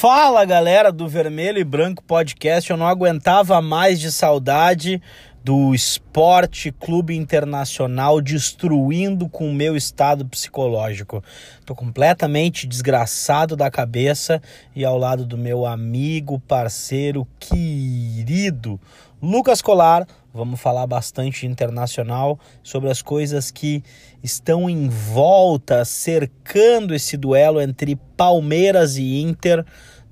Fala 0.00 0.46
galera 0.46 0.90
do 0.90 1.06
Vermelho 1.06 1.58
e 1.58 1.62
Branco 1.62 2.02
Podcast, 2.02 2.70
eu 2.70 2.76
não 2.78 2.86
aguentava 2.86 3.60
mais 3.60 4.00
de 4.00 4.10
saudade 4.10 4.98
do 5.44 5.74
Esporte 5.74 6.72
Clube 6.72 7.14
Internacional 7.14 8.18
destruindo 8.22 9.28
com 9.28 9.50
o 9.50 9.52
meu 9.52 9.76
estado 9.76 10.24
psicológico. 10.24 11.22
Tô 11.66 11.74
completamente 11.74 12.66
desgraçado 12.66 13.54
da 13.54 13.70
cabeça 13.70 14.40
e 14.74 14.86
ao 14.86 14.96
lado 14.96 15.26
do 15.26 15.36
meu 15.36 15.66
amigo, 15.66 16.40
parceiro, 16.40 17.28
querido 17.38 18.80
Lucas 19.22 19.60
Colar, 19.60 20.06
vamos 20.32 20.58
falar 20.58 20.86
bastante 20.86 21.46
internacional 21.46 22.40
sobre 22.62 22.88
as 22.88 23.02
coisas 23.02 23.50
que 23.50 23.84
estão 24.22 24.70
em 24.70 24.88
volta, 24.88 25.84
cercando 25.84 26.94
esse 26.94 27.18
duelo 27.18 27.60
entre 27.60 27.96
Palmeiras 28.16 28.96
e 28.96 29.20
Inter 29.20 29.62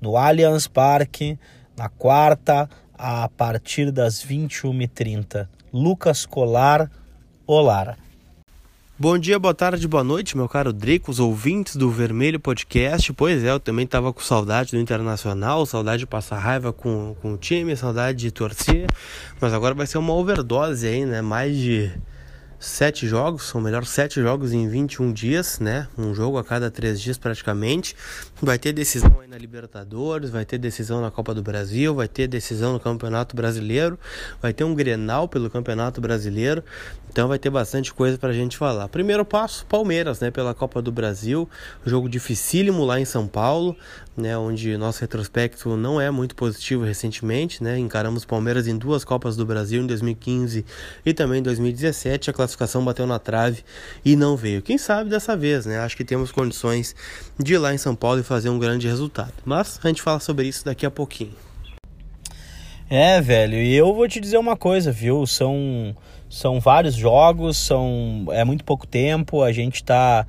no 0.01 0.17
Allianz 0.17 0.67
Parque, 0.67 1.37
na 1.77 1.89
quarta, 1.89 2.69
a 2.97 3.29
partir 3.29 3.91
das 3.91 4.23
21h30. 4.25 5.47
Lucas 5.71 6.25
Colar, 6.25 6.89
Olara. 7.47 7.97
Bom 9.01 9.17
dia, 9.17 9.39
boa 9.39 9.53
tarde, 9.53 9.87
boa 9.87 10.03
noite, 10.03 10.35
meu 10.35 10.49
caro 10.49 10.73
Drico, 10.73 11.09
os 11.09 11.21
ouvintes 11.21 11.77
do 11.77 11.89
Vermelho 11.89 12.37
Podcast. 12.37 13.13
Pois 13.13 13.41
é, 13.45 13.49
eu 13.49 13.59
também 13.59 13.87
tava 13.87 14.11
com 14.11 14.19
saudade 14.19 14.71
do 14.71 14.77
Internacional, 14.77 15.65
saudade 15.65 15.99
de 15.99 16.05
passar 16.05 16.37
raiva 16.37 16.73
com, 16.73 17.15
com 17.21 17.35
o 17.35 17.37
time, 17.37 17.77
saudade 17.77 18.17
de 18.17 18.29
torcer, 18.29 18.87
mas 19.39 19.53
agora 19.53 19.73
vai 19.73 19.87
ser 19.87 19.99
uma 19.99 20.11
overdose 20.11 20.85
aí, 20.85 21.05
né? 21.05 21.21
Mais 21.21 21.55
de 21.55 21.89
sete 22.59 23.07
jogos, 23.07 23.43
são 23.43 23.61
melhor 23.61 23.85
sete 23.85 24.21
jogos 24.21 24.51
em 24.51 24.67
21 24.67 25.13
dias, 25.13 25.59
né? 25.59 25.87
Um 25.97 26.13
jogo 26.13 26.37
a 26.37 26.43
cada 26.43 26.69
três 26.69 26.99
dias 26.99 27.17
praticamente. 27.17 27.95
Vai 28.41 28.59
ter 28.59 28.73
decisão 28.73 29.19
aí 29.21 29.27
na 29.27 29.37
Libertadores, 29.37 30.29
vai 30.29 30.43
ter 30.43 30.57
decisão 30.57 31.01
na 31.01 31.09
Copa 31.09 31.33
do 31.33 31.41
Brasil, 31.41 31.95
vai 31.95 32.07
ter 32.07 32.27
decisão 32.27 32.73
no 32.73 32.79
Campeonato 32.79 33.35
Brasileiro, 33.35 33.97
vai 34.41 34.53
ter 34.53 34.65
um 34.65 34.75
Grenal 34.75 35.27
pelo 35.27 35.49
Campeonato 35.49 36.01
Brasileiro. 36.01 36.63
Então 37.11 37.27
vai 37.27 37.39
ter 37.39 37.49
bastante 37.49 37.91
coisa 37.91 38.17
pra 38.17 38.31
gente 38.31 38.55
falar. 38.55 38.87
Primeiro 38.87 39.25
passo, 39.25 39.65
Palmeiras, 39.65 40.19
né, 40.19 40.29
pela 40.29 40.53
Copa 40.53 40.79
do 40.81 40.91
Brasil, 40.91 41.49
jogo 41.83 42.07
dificílimo 42.07 42.85
lá 42.85 42.99
em 42.99 43.05
São 43.05 43.27
Paulo, 43.27 43.75
né, 44.15 44.37
onde 44.37 44.77
nosso 44.77 45.01
retrospecto 45.01 45.75
não 45.75 45.99
é 45.99 46.11
muito 46.11 46.35
positivo 46.35 46.83
recentemente, 46.83 47.63
né? 47.63 47.79
Encaramos 47.79 48.25
Palmeiras 48.25 48.67
em 48.67 48.77
duas 48.77 49.03
Copas 49.03 49.35
do 49.35 49.45
Brasil 49.45 49.81
em 49.81 49.87
2015 49.87 50.63
e 51.03 51.13
também 51.13 51.39
em 51.39 51.43
2017, 51.43 52.29
a 52.29 52.33
classificação 52.57 52.83
bateu 52.83 53.05
na 53.05 53.19
trave 53.19 53.63
e 54.03 54.15
não 54.15 54.35
veio. 54.35 54.61
Quem 54.61 54.77
sabe 54.77 55.09
dessa 55.09 55.35
vez, 55.35 55.65
né? 55.65 55.79
Acho 55.79 55.95
que 55.95 56.03
temos 56.03 56.31
condições 56.31 56.95
de 57.37 57.53
ir 57.53 57.57
lá 57.57 57.73
em 57.73 57.77
São 57.77 57.95
Paulo 57.95 58.19
e 58.19 58.23
fazer 58.23 58.49
um 58.49 58.59
grande 58.59 58.87
resultado. 58.87 59.33
Mas 59.45 59.79
a 59.83 59.87
gente 59.87 60.01
fala 60.01 60.19
sobre 60.19 60.47
isso 60.47 60.65
daqui 60.65 60.85
a 60.85 60.91
pouquinho. 60.91 61.33
É, 62.89 63.21
velho, 63.21 63.55
e 63.55 63.75
eu 63.75 63.93
vou 63.93 64.07
te 64.07 64.19
dizer 64.19 64.37
uma 64.37 64.57
coisa, 64.57 64.91
viu? 64.91 65.25
São 65.27 65.95
são 66.27 66.59
vários 66.59 66.95
jogos, 66.95 67.57
são 67.57 68.27
é 68.31 68.43
muito 68.43 68.63
pouco 68.63 68.85
tempo, 68.85 69.41
a 69.41 69.51
gente 69.51 69.83
tá 69.83 70.25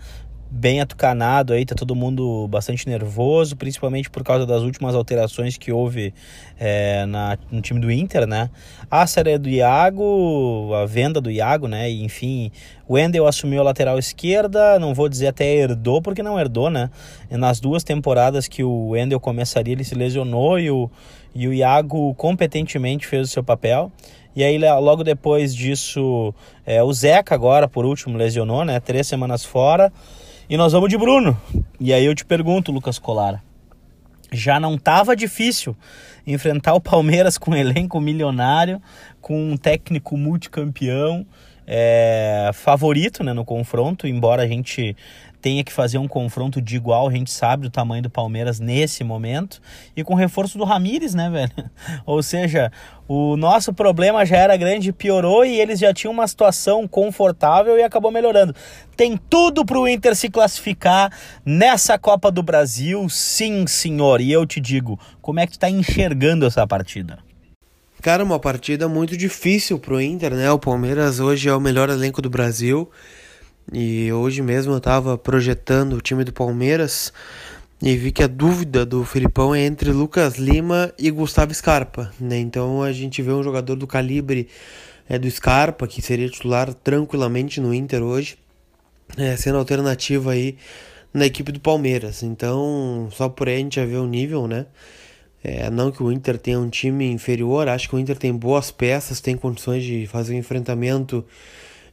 bem 0.50 0.80
atucanado 0.80 1.52
aí, 1.52 1.64
tá 1.64 1.76
todo 1.76 1.94
mundo 1.94 2.48
bastante 2.48 2.88
nervoso, 2.88 3.56
principalmente 3.56 4.10
por 4.10 4.24
causa 4.24 4.44
das 4.44 4.62
últimas 4.62 4.96
alterações 4.96 5.56
que 5.56 5.70
houve 5.70 6.12
é, 6.58 7.06
na, 7.06 7.38
no 7.52 7.60
time 7.62 7.78
do 7.78 7.90
Inter, 7.90 8.26
né? 8.26 8.50
A 8.90 9.06
série 9.06 9.38
do 9.38 9.48
Iago, 9.48 10.72
a 10.74 10.86
venda 10.86 11.20
do 11.20 11.30
Iago, 11.30 11.68
né? 11.68 11.88
E, 11.88 12.02
enfim, 12.02 12.50
o 12.88 12.94
Wendel 12.94 13.28
assumiu 13.28 13.60
a 13.60 13.64
lateral 13.64 13.96
esquerda, 13.96 14.76
não 14.80 14.92
vou 14.92 15.08
dizer 15.08 15.28
até 15.28 15.44
herdou, 15.54 16.02
porque 16.02 16.22
não 16.22 16.38
herdou, 16.38 16.68
né? 16.68 16.90
Nas 17.30 17.60
duas 17.60 17.84
temporadas 17.84 18.48
que 18.48 18.64
o 18.64 18.88
Wendel 18.88 19.20
começaria, 19.20 19.72
ele 19.72 19.84
se 19.84 19.94
lesionou 19.94 20.58
e 20.58 20.68
o, 20.68 20.90
e 21.32 21.46
o 21.46 21.54
Iago 21.54 22.12
competentemente 22.14 23.06
fez 23.06 23.28
o 23.28 23.30
seu 23.30 23.44
papel. 23.44 23.92
E 24.34 24.42
aí, 24.42 24.58
logo 24.58 25.04
depois 25.04 25.54
disso, 25.54 26.34
é, 26.66 26.83
o 26.83 26.92
Zeca 26.92 27.34
agora, 27.34 27.68
por 27.68 27.84
último, 27.84 28.16
lesionou, 28.16 28.64
né? 28.64 28.80
Três 28.80 29.06
semanas 29.06 29.44
fora. 29.44 29.92
E 30.50 30.56
nós 30.56 30.72
vamos 30.72 30.88
de 30.88 30.98
Bruno. 30.98 31.40
E 31.78 31.92
aí 31.92 32.05
eu 32.05 32.12
te 32.12 32.24
pergunto, 32.24 32.72
Lucas 32.72 32.98
Colara. 32.98 33.40
Já 34.33 34.58
não 34.58 34.74
estava 34.74 35.14
difícil 35.14 35.77
enfrentar 36.27 36.74
o 36.74 36.80
Palmeiras 36.80 37.38
com 37.38 37.52
um 37.52 37.56
elenco 37.56 38.00
milionário, 38.00 38.83
com 39.20 39.52
um 39.52 39.56
técnico 39.56 40.16
multicampeão, 40.16 41.24
é, 41.73 42.51
favorito 42.53 43.23
né, 43.23 43.33
no 43.33 43.45
confronto, 43.45 44.08
embora 44.08 44.42
a 44.42 44.47
gente 44.48 44.97
tenha 45.41 45.63
que 45.63 45.73
fazer 45.73 45.98
um 45.98 46.08
confronto 46.08 46.61
de 46.61 46.75
igual, 46.75 47.08
a 47.08 47.13
gente 47.13 47.31
sabe 47.31 47.63
do 47.63 47.70
tamanho 47.70 48.03
do 48.03 48.11
Palmeiras 48.11 48.58
nesse 48.58 49.05
momento, 49.05 49.63
e 49.97 50.03
com 50.03 50.14
reforço 50.14 50.58
do 50.58 50.64
Ramires, 50.64 51.14
né, 51.14 51.31
velho? 51.31 51.70
Ou 52.05 52.25
seja, 52.25 52.73
o 53.07 53.36
nosso 53.36 53.73
problema 53.73 54.27
já 54.27 54.36
era 54.36 54.57
grande, 54.57 54.92
piorou 54.92 55.45
e 55.45 55.61
eles 55.61 55.79
já 55.79 55.95
tinham 55.95 56.13
uma 56.13 56.27
situação 56.27 56.89
confortável 56.89 57.79
e 57.79 57.85
acabou 57.85 58.11
melhorando. 58.11 58.52
Tem 58.97 59.17
tudo 59.17 59.64
para 59.64 59.79
o 59.79 59.87
Inter 59.87 60.17
se 60.17 60.29
classificar 60.29 61.13
nessa 61.45 61.97
Copa 61.97 62.33
do 62.33 62.42
Brasil, 62.42 63.08
sim, 63.08 63.64
senhor. 63.69 64.20
E 64.20 64.33
eu 64.33 64.45
te 64.45 64.61
digo, 64.61 64.98
como 65.23 65.39
é 65.39 65.47
que 65.47 65.52
tu 65.52 65.55
está 65.55 65.70
enxergando 65.70 66.45
essa 66.45 66.67
partida? 66.67 67.30
Cara, 68.00 68.24
uma 68.24 68.38
partida 68.38 68.88
muito 68.88 69.14
difícil 69.14 69.78
pro 69.78 70.00
Inter, 70.00 70.34
né? 70.34 70.50
O 70.50 70.58
Palmeiras 70.58 71.20
hoje 71.20 71.50
é 71.50 71.55
o 71.55 71.61
melhor 71.61 71.90
elenco 71.90 72.22
do 72.22 72.30
Brasil. 72.30 72.90
E 73.70 74.11
hoje 74.11 74.40
mesmo 74.40 74.72
eu 74.72 74.78
estava 74.78 75.18
projetando 75.18 75.92
o 75.92 76.00
time 76.00 76.24
do 76.24 76.33
Palmeiras 76.33 77.12
e 77.83 77.94
vi 77.98 78.10
que 78.10 78.22
a 78.22 78.27
dúvida 78.27 78.86
do 78.86 79.05
Filipão 79.05 79.55
é 79.55 79.60
entre 79.66 79.90
Lucas 79.92 80.36
Lima 80.39 80.90
e 80.98 81.10
Gustavo 81.10 81.52
Scarpa, 81.52 82.10
né? 82.18 82.39
Então 82.39 82.83
a 82.83 82.90
gente 82.90 83.20
vê 83.20 83.33
um 83.33 83.42
jogador 83.42 83.77
do 83.77 83.86
calibre 83.86 84.48
é, 85.06 85.18
do 85.18 85.30
Scarpa, 85.30 85.86
que 85.86 86.00
seria 86.00 86.28
titular 86.30 86.72
tranquilamente 86.72 87.60
no 87.60 87.74
Inter 87.74 88.02
hoje, 88.02 88.39
é, 89.18 89.36
sendo 89.36 89.58
alternativa 89.58 90.33
aí 90.33 90.56
na 91.12 91.27
equipe 91.27 91.52
do 91.52 91.60
Palmeiras. 91.60 92.22
Então, 92.22 93.10
só 93.12 93.28
por 93.28 93.46
aí 93.46 93.56
a 93.56 93.58
gente 93.58 93.77
já 93.77 93.84
vê 93.84 93.96
o 93.96 94.06
nível, 94.06 94.48
né? 94.48 94.64
É, 95.42 95.70
não 95.70 95.90
que 95.90 96.02
o 96.02 96.12
Inter 96.12 96.39
tenha 96.39 96.58
um 96.58 96.68
time 96.68 97.11
inferior, 97.11 97.68
acho 97.68 97.89
que 97.89 97.96
o 97.96 97.98
Inter 97.98 98.18
tem 98.18 98.33
boas 98.33 98.70
peças, 98.70 99.20
tem 99.20 99.36
condições 99.36 99.83
de 99.83 100.06
fazer 100.06 100.34
um 100.34 100.39
enfrentamento 100.39 101.24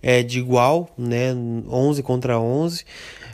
é, 0.02 0.22
de 0.22 0.40
igual, 0.40 0.94
né, 0.98 1.34
11 1.34 2.04
contra 2.04 2.40
11, 2.40 2.84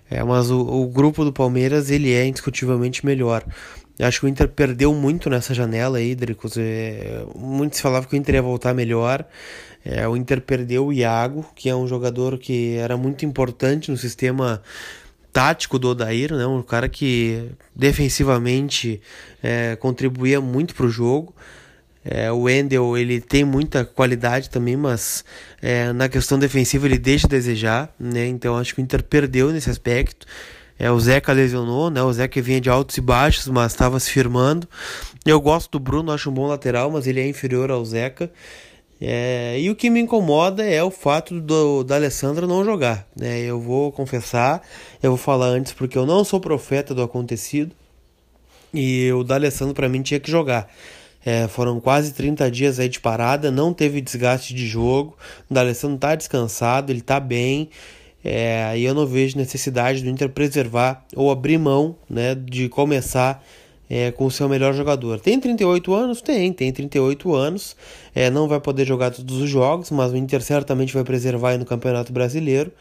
é, 0.09 0.23
mas 0.23 0.51
o, 0.51 0.59
o 0.59 0.87
grupo 0.87 1.25
do 1.25 1.33
Palmeiras 1.33 1.89
ele 1.89 2.13
é 2.13 2.25
indiscutivelmente 2.25 3.05
melhor. 3.05 3.43
Acho 3.99 4.21
que 4.21 4.25
o 4.25 4.29
Inter 4.29 4.47
perdeu 4.47 4.93
muito 4.93 5.29
nessa 5.29 5.53
janela 5.53 5.99
aí, 5.99 6.15
Dricos. 6.15 6.57
É, 6.57 7.23
muito 7.35 7.75
se 7.75 7.81
falava 7.81 8.07
que 8.07 8.15
o 8.15 8.17
Inter 8.17 8.35
ia 8.35 8.41
voltar 8.41 8.73
melhor. 8.73 9.23
É, 9.85 10.07
o 10.07 10.17
Inter 10.17 10.41
perdeu 10.41 10.87
o 10.87 10.93
Iago, 10.93 11.45
que 11.55 11.69
é 11.69 11.75
um 11.75 11.85
jogador 11.85 12.39
que 12.39 12.75
era 12.77 12.97
muito 12.97 13.23
importante 13.25 13.91
no 13.91 13.97
sistema 13.97 14.61
tático 15.33 15.79
do 15.79 15.89
Odair, 15.89 16.31
né? 16.31 16.45
um 16.45 16.61
cara 16.61 16.87
que 16.87 17.49
defensivamente 17.75 19.01
é, 19.41 19.75
contribuía 19.75 20.39
muito 20.39 20.75
para 20.75 20.85
o 20.85 20.89
jogo. 20.89 21.33
É, 22.05 22.31
o 22.31 22.41
Wendel 22.41 22.97
ele 22.97 23.19
tem 23.19 23.43
muita 23.43 23.83
qualidade 23.83 24.49
também, 24.49 24.77
mas 24.77 25.25
é, 25.61 25.91
na 25.93 26.07
questão 26.07 26.37
defensiva 26.37 26.85
ele 26.85 26.97
deixa 26.97 27.25
a 27.27 27.29
desejar, 27.29 27.93
né? 27.97 28.27
Então 28.27 28.57
acho 28.57 28.75
que 28.75 28.81
o 28.81 28.83
Inter 28.83 29.01
perdeu 29.01 29.51
nesse 29.51 29.69
aspecto. 29.69 30.27
É, 30.77 30.91
o 30.91 30.99
Zeca 30.99 31.31
lesionou, 31.31 31.89
né? 31.89 32.03
O 32.03 32.11
Zeca 32.11 32.41
vinha 32.41 32.59
de 32.59 32.69
altos 32.69 32.97
e 32.97 33.01
baixos, 33.01 33.47
mas 33.47 33.71
estava 33.71 33.99
se 34.01 34.11
firmando. 34.11 34.67
Eu 35.25 35.39
gosto 35.39 35.71
do 35.71 35.79
Bruno, 35.79 36.11
acho 36.11 36.29
um 36.29 36.33
bom 36.33 36.45
lateral, 36.45 36.91
mas 36.91 37.07
ele 37.07 37.21
é 37.21 37.27
inferior 37.27 37.71
ao 37.71 37.85
Zeca. 37.85 38.29
É, 39.05 39.59
e 39.59 39.69
o 39.69 39.75
que 39.75 39.89
me 39.89 39.99
incomoda 39.99 40.63
é 40.63 40.81
o 40.81 40.89
fato 40.89 41.41
do, 41.41 41.83
da 41.83 41.95
Alessandra 41.95 42.47
não 42.47 42.63
jogar. 42.63 43.05
Né? 43.13 43.41
Eu 43.41 43.59
vou 43.59 43.91
confessar, 43.91 44.61
eu 45.01 45.11
vou 45.11 45.17
falar 45.17 45.47
antes 45.47 45.73
porque 45.73 45.97
eu 45.97 46.05
não 46.05 46.23
sou 46.23 46.39
profeta 46.39 46.95
do 46.95 47.03
acontecido. 47.03 47.75
E 48.73 49.11
o 49.11 49.21
D'Alessandro 49.21 49.73
para 49.73 49.89
mim 49.89 50.01
tinha 50.01 50.21
que 50.21 50.31
jogar. 50.31 50.71
É, 51.25 51.49
foram 51.49 51.81
quase 51.81 52.13
30 52.13 52.49
dias 52.49 52.79
aí 52.79 52.87
de 52.87 53.01
parada, 53.01 53.51
não 53.51 53.73
teve 53.73 53.99
desgaste 53.99 54.53
de 54.53 54.65
jogo. 54.65 55.17
O 55.51 55.53
D'Alessandro 55.53 55.97
tá 55.97 56.15
descansado, 56.15 56.89
ele 56.89 57.01
tá 57.01 57.19
bem. 57.19 57.69
É, 58.23 58.73
e 58.77 58.85
eu 58.85 58.93
não 58.93 59.05
vejo 59.05 59.37
necessidade 59.37 60.01
do 60.01 60.09
Inter 60.09 60.29
preservar 60.29 61.05
ou 61.13 61.29
abrir 61.29 61.57
mão 61.57 61.97
né, 62.09 62.33
de 62.35 62.69
começar 62.69 63.43
é, 63.95 64.11
com 64.11 64.25
o 64.25 64.31
seu 64.31 64.49
melhor 64.49 64.73
jogador. 64.73 65.19
Tem 65.19 65.39
38 65.39 65.93
anos? 65.93 66.19
Tem, 66.19 66.51
tem 66.51 66.73
38 66.73 67.31
anos. 67.35 67.75
É, 68.15 68.27
não 68.27 68.47
vai 68.47 68.59
poder 68.59 68.87
jogar 68.87 69.11
todos 69.11 69.39
os 69.39 69.47
jogos, 69.47 69.91
mas 69.91 70.11
o 70.11 70.17
Inter 70.17 70.41
certamente 70.41 70.91
vai 70.91 71.03
preservar 71.03 71.59
no 71.59 71.65
Campeonato 71.65 72.11
Brasileiro. 72.11 72.71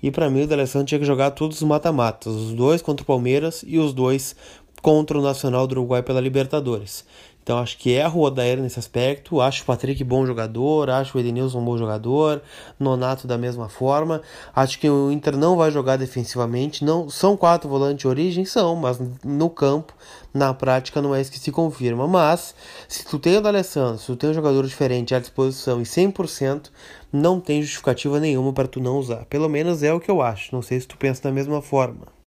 E 0.00 0.08
para 0.08 0.30
mim 0.30 0.44
o 0.44 0.46
D'Alessandro 0.46 0.86
tinha 0.86 1.00
que 1.00 1.04
jogar 1.04 1.32
todos 1.32 1.60
os 1.60 1.66
mata-matas, 1.66 2.32
os 2.32 2.54
dois 2.54 2.80
contra 2.80 3.02
o 3.02 3.06
Palmeiras 3.06 3.64
e 3.66 3.76
os 3.76 3.92
dois 3.92 4.36
contra 4.80 5.18
o 5.18 5.22
Nacional 5.22 5.66
do 5.66 5.72
Uruguai 5.72 6.00
pela 6.00 6.20
Libertadores. 6.20 7.04
Então 7.42 7.58
acho 7.58 7.76
que 7.76 7.90
erro 7.90 8.20
o 8.20 8.24
Odair 8.24 8.60
nesse 8.60 8.78
aspecto. 8.78 9.40
Acho 9.40 9.62
o 9.62 9.66
Patrick 9.66 10.02
bom 10.04 10.24
jogador, 10.24 10.88
acho 10.90 11.16
o 11.16 11.20
Edenilson 11.20 11.64
bom 11.64 11.76
jogador, 11.76 12.40
Nonato 12.78 13.26
da 13.26 13.36
mesma 13.36 13.68
forma. 13.68 14.22
Acho 14.54 14.78
que 14.78 14.88
o 14.88 15.10
Inter 15.10 15.36
não 15.36 15.56
vai 15.56 15.70
jogar 15.70 15.96
defensivamente. 15.96 16.84
Não 16.84 17.10
são 17.10 17.36
quatro 17.36 17.68
volantes 17.68 18.02
de 18.02 18.08
origem, 18.08 18.44
são, 18.44 18.76
mas 18.76 19.00
no 19.24 19.50
campo, 19.50 19.92
na 20.32 20.54
prática, 20.54 21.02
não 21.02 21.14
é 21.14 21.20
isso 21.20 21.32
que 21.32 21.38
se 21.38 21.50
confirma. 21.50 22.06
Mas 22.06 22.54
se 22.88 23.04
tu 23.04 23.18
tem 23.18 23.36
o 23.36 23.40
D'Alessandro, 23.40 23.98
se 23.98 24.06
tu 24.06 24.16
tem 24.16 24.30
um 24.30 24.34
jogador 24.34 24.64
diferente 24.66 25.14
à 25.14 25.18
disposição 25.18 25.80
e 25.80 25.84
100%, 25.84 26.70
não 27.12 27.40
tem 27.40 27.60
justificativa 27.60 28.20
nenhuma 28.20 28.52
para 28.52 28.68
tu 28.68 28.80
não 28.80 28.98
usar. 28.98 29.24
Pelo 29.26 29.48
menos 29.48 29.82
é 29.82 29.92
o 29.92 30.00
que 30.00 30.10
eu 30.10 30.22
acho. 30.22 30.54
Não 30.54 30.62
sei 30.62 30.80
se 30.80 30.86
tu 30.86 30.96
pensa 30.96 31.22
da 31.22 31.32
mesma 31.32 31.60
forma. 31.60 32.21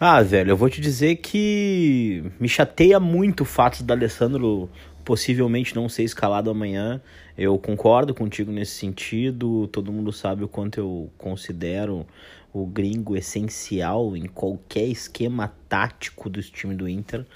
Ah, 0.00 0.22
velho, 0.22 0.50
eu 0.50 0.56
vou 0.56 0.70
te 0.70 0.80
dizer 0.80 1.16
que 1.16 2.22
me 2.38 2.48
chateia 2.48 3.00
muito 3.00 3.40
o 3.40 3.44
fato 3.44 3.82
da 3.82 3.94
Alessandro 3.94 4.70
possivelmente 5.04 5.74
não 5.74 5.88
ser 5.88 6.04
escalado 6.04 6.48
amanhã. 6.48 7.02
Eu 7.36 7.58
concordo 7.58 8.14
contigo 8.14 8.52
nesse 8.52 8.76
sentido. 8.76 9.66
Todo 9.66 9.92
mundo 9.92 10.12
sabe 10.12 10.44
o 10.44 10.48
quanto 10.48 10.78
eu 10.78 11.10
considero 11.18 12.06
o 12.52 12.64
gringo 12.64 13.16
essencial 13.16 14.16
em 14.16 14.26
qualquer 14.26 14.86
esquema 14.86 15.52
tático 15.68 16.30
do 16.30 16.40
time 16.44 16.76
do 16.76 16.88
Inter. 16.88 17.26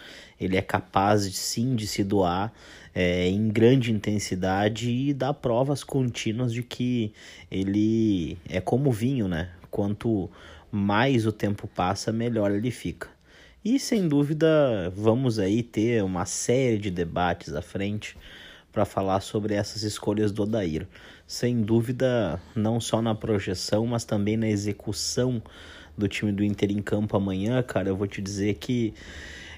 Ele 0.41 0.57
é 0.57 0.63
capaz 0.63 1.23
sim 1.35 1.75
de 1.75 1.89
se 1.89 2.05
doar 2.05 2.53
é, 2.95 3.27
em 3.27 3.49
grande 3.49 3.91
intensidade 3.91 4.89
e 4.89 5.13
dar 5.13 5.35
provas 5.35 5.83
contínuas 5.83 6.53
de 6.53 6.63
que 6.63 7.13
ele 7.51 8.39
é 8.49 8.61
como 8.61 8.93
vinho, 8.93 9.27
né? 9.27 9.51
Quanto 9.69 10.31
mais 10.73 11.27
o 11.27 11.33
tempo 11.33 11.69
passa, 11.69 12.11
melhor 12.11 12.51
ele 12.51 12.71
fica. 12.71 13.09
E 13.63 13.79
sem 13.79 14.09
dúvida, 14.09 14.91
vamos 14.97 15.39
aí 15.39 15.63
ter 15.63 16.03
uma 16.03 16.25
série 16.25 16.79
de 16.79 16.91
debates 16.91 17.55
à 17.55 17.61
frente 17.61 18.17
para 18.73 18.87
falar 18.87 19.21
sobre 19.21 19.55
essas 19.55 19.83
escolhas 19.83 20.33
do 20.33 20.45
Odair. 20.45 20.89
Sem 21.27 21.61
dúvida, 21.61 22.41
não 22.57 22.81
só 22.81 23.03
na 23.03 23.15
projeção, 23.15 23.87
mas 23.87 24.05
também 24.05 24.37
na 24.37 24.49
execução 24.49 25.43
do 25.97 26.09
time 26.09 26.33
do 26.33 26.43
Inter 26.43 26.71
em 26.73 26.81
campo 26.81 27.17
amanhã, 27.17 27.63
cara, 27.63 27.91
eu 27.91 27.97
vou 27.97 28.07
te 28.07 28.23
dizer 28.23 28.55
que 28.55 28.95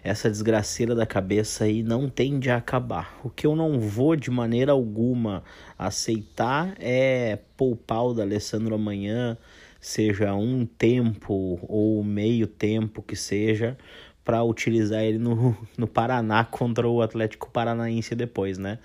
essa 0.03 0.29
desgraceira 0.29 0.95
da 0.95 1.07
cabeça 1.07 1.65
aí 1.65 1.83
não 1.83 2.11
tende 2.11 2.51
a 2.51 2.57
acabar. 2.57 3.19
O 3.25 3.31
que 3.31 3.47
eu 3.47 3.57
não 3.57 3.79
vou 3.79 4.15
de 4.17 4.31
maneira 4.31 4.73
alguma 4.73 5.43
aceitar 5.79 6.75
é 6.79 7.39
poupar 7.57 8.05
o 8.05 8.15
da 8.15 8.23
Alessandro 8.23 8.75
amanhã 8.75 9.39
seja 9.85 10.35
um 10.35 10.65
tempo 10.65 11.59
ou 11.69 12.03
meio 12.03 12.47
tempo 12.47 13.03
que 13.03 13.15
seja, 13.15 13.77
para 14.25 14.43
utilizar 14.43 15.03
ele 15.03 15.19
no, 15.19 15.55
no 15.77 15.87
Paraná 15.87 16.43
contra 16.43 16.89
o 16.89 17.03
Atlético 17.03 17.51
Paranaense 17.51 18.15
depois, 18.15 18.57
né? 18.57 18.79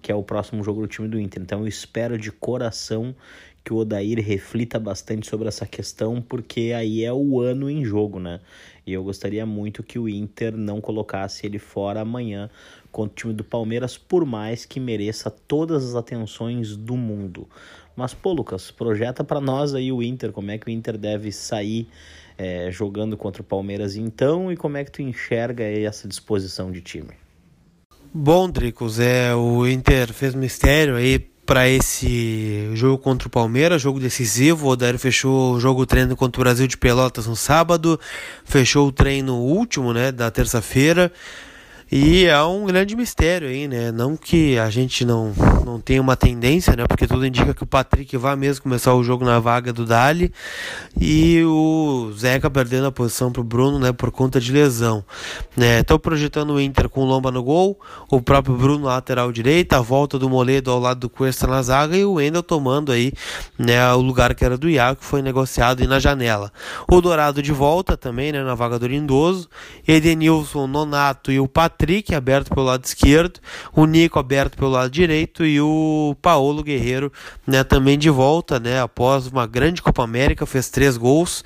Que 0.00 0.10
é 0.10 0.14
o 0.14 0.22
próximo 0.22 0.64
jogo 0.64 0.80
do 0.80 0.86
time 0.86 1.08
do 1.08 1.20
Inter. 1.20 1.42
Então 1.42 1.60
eu 1.60 1.66
espero 1.66 2.16
de 2.16 2.32
coração 2.32 3.14
que 3.62 3.70
o 3.70 3.76
Odair 3.76 4.18
reflita 4.24 4.78
bastante 4.78 5.28
sobre 5.28 5.48
essa 5.48 5.66
questão, 5.66 6.22
porque 6.22 6.72
aí 6.74 7.04
é 7.04 7.12
o 7.12 7.38
ano 7.38 7.68
em 7.68 7.84
jogo, 7.84 8.18
né? 8.18 8.40
E 8.86 8.94
eu 8.94 9.04
gostaria 9.04 9.44
muito 9.44 9.82
que 9.82 9.98
o 9.98 10.08
Inter 10.08 10.56
não 10.56 10.80
colocasse 10.80 11.44
ele 11.44 11.58
fora 11.58 12.00
amanhã 12.00 12.48
contra 12.90 13.12
o 13.12 13.14
time 13.14 13.34
do 13.34 13.44
Palmeiras, 13.44 13.98
por 13.98 14.24
mais 14.24 14.64
que 14.64 14.80
mereça 14.80 15.30
todas 15.30 15.84
as 15.84 15.94
atenções 15.96 16.76
do 16.76 16.96
mundo. 16.96 17.46
Mas, 17.96 18.12
pô, 18.12 18.32
Lucas, 18.32 18.70
projeta 18.70 19.24
para 19.24 19.40
nós 19.40 19.74
aí 19.74 19.90
o 19.90 20.02
Inter, 20.02 20.30
como 20.30 20.50
é 20.50 20.58
que 20.58 20.68
o 20.68 20.70
Inter 20.70 20.98
deve 20.98 21.32
sair 21.32 21.88
é, 22.36 22.70
jogando 22.70 23.16
contra 23.16 23.40
o 23.40 23.44
Palmeiras 23.44 23.96
então 23.96 24.52
e 24.52 24.56
como 24.56 24.76
é 24.76 24.84
que 24.84 24.92
tu 24.92 25.00
enxerga 25.00 25.64
essa 25.64 26.06
disposição 26.06 26.70
de 26.70 26.82
time? 26.82 27.10
Bom, 28.12 28.50
Dricos, 28.50 29.00
é, 29.00 29.34
o 29.34 29.66
Inter 29.66 30.12
fez 30.12 30.34
mistério 30.34 30.96
aí 30.96 31.18
para 31.46 31.68
esse 31.68 32.70
jogo 32.74 32.98
contra 32.98 33.28
o 33.28 33.30
Palmeiras, 33.30 33.80
jogo 33.80 34.00
decisivo. 34.00 34.66
O 34.66 34.70
Odair 34.70 34.98
fechou 34.98 35.54
o 35.54 35.60
jogo 35.60 35.86
treino 35.86 36.16
contra 36.16 36.40
o 36.40 36.44
Brasil 36.44 36.66
de 36.66 36.76
Pelotas 36.76 37.26
no 37.26 37.36
sábado, 37.36 37.98
fechou 38.44 38.88
o 38.88 38.92
treino 38.92 39.36
último, 39.36 39.92
né, 39.94 40.10
da 40.10 40.30
terça-feira. 40.30 41.12
E 41.90 42.24
é 42.24 42.42
um 42.42 42.66
grande 42.66 42.96
mistério 42.96 43.46
aí, 43.46 43.68
né? 43.68 43.92
Não 43.92 44.16
que 44.16 44.58
a 44.58 44.68
gente 44.68 45.04
não, 45.04 45.32
não 45.64 45.80
tenha 45.80 46.02
uma 46.02 46.16
tendência, 46.16 46.74
né? 46.74 46.84
Porque 46.84 47.06
tudo 47.06 47.24
indica 47.24 47.54
que 47.54 47.62
o 47.62 47.66
Patrick 47.66 48.16
vai 48.16 48.34
mesmo 48.34 48.64
começar 48.64 48.92
o 48.92 49.04
jogo 49.04 49.24
na 49.24 49.38
vaga 49.38 49.72
do 49.72 49.86
Dali. 49.86 50.32
E 51.00 51.44
o 51.44 52.10
Zeca 52.18 52.50
perdendo 52.50 52.88
a 52.88 52.92
posição 52.92 53.30
pro 53.30 53.44
Bruno, 53.44 53.78
né? 53.78 53.92
Por 53.92 54.10
conta 54.10 54.40
de 54.40 54.50
lesão. 54.50 55.04
Né? 55.56 55.84
Tô 55.84 55.96
projetando 55.96 56.54
o 56.54 56.60
Inter 56.60 56.88
com 56.88 57.02
o 57.02 57.04
Lomba 57.04 57.30
no 57.30 57.40
gol, 57.40 57.78
o 58.10 58.20
próprio 58.20 58.56
Bruno 58.56 58.86
lateral 58.86 59.30
direita, 59.30 59.78
a 59.78 59.80
volta 59.80 60.18
do 60.18 60.28
Moledo 60.28 60.72
ao 60.72 60.80
lado 60.80 60.98
do 60.98 61.08
Cuesta 61.08 61.46
na 61.46 61.62
zaga 61.62 61.96
e 61.96 62.04
o 62.04 62.14
Wendel 62.14 62.42
tomando 62.42 62.90
aí, 62.90 63.12
né? 63.56 63.92
O 63.94 64.00
lugar 64.00 64.34
que 64.34 64.44
era 64.44 64.58
do 64.58 64.68
Iago, 64.68 64.98
que 64.98 65.06
foi 65.06 65.22
negociado 65.22 65.82
aí 65.82 65.86
na 65.86 66.00
janela. 66.00 66.52
O 66.90 67.00
Dourado 67.00 67.40
de 67.40 67.52
volta 67.52 67.96
também, 67.96 68.32
né? 68.32 68.42
Na 68.42 68.56
vaga 68.56 68.76
do 68.76 68.88
Lindoso. 68.88 69.48
Edenilson, 69.86 70.66
Nonato 70.66 71.30
e 71.30 71.38
o 71.38 71.46
Patrick 71.46 71.75
Patrick 71.76 72.14
aberto 72.14 72.48
pelo 72.48 72.64
lado 72.64 72.84
esquerdo, 72.84 73.38
o 73.72 73.84
Nico 73.84 74.18
aberto 74.18 74.56
pelo 74.56 74.70
lado 74.70 74.90
direito 74.90 75.44
e 75.44 75.60
o 75.60 76.16
Paulo 76.22 76.62
Guerreiro 76.62 77.12
né, 77.46 77.62
também 77.62 77.98
de 77.98 78.08
volta, 78.08 78.58
né, 78.58 78.80
após 78.80 79.26
uma 79.26 79.46
grande 79.46 79.82
Copa 79.82 80.02
América, 80.02 80.46
fez 80.46 80.70
três 80.70 80.96
gols. 80.96 81.44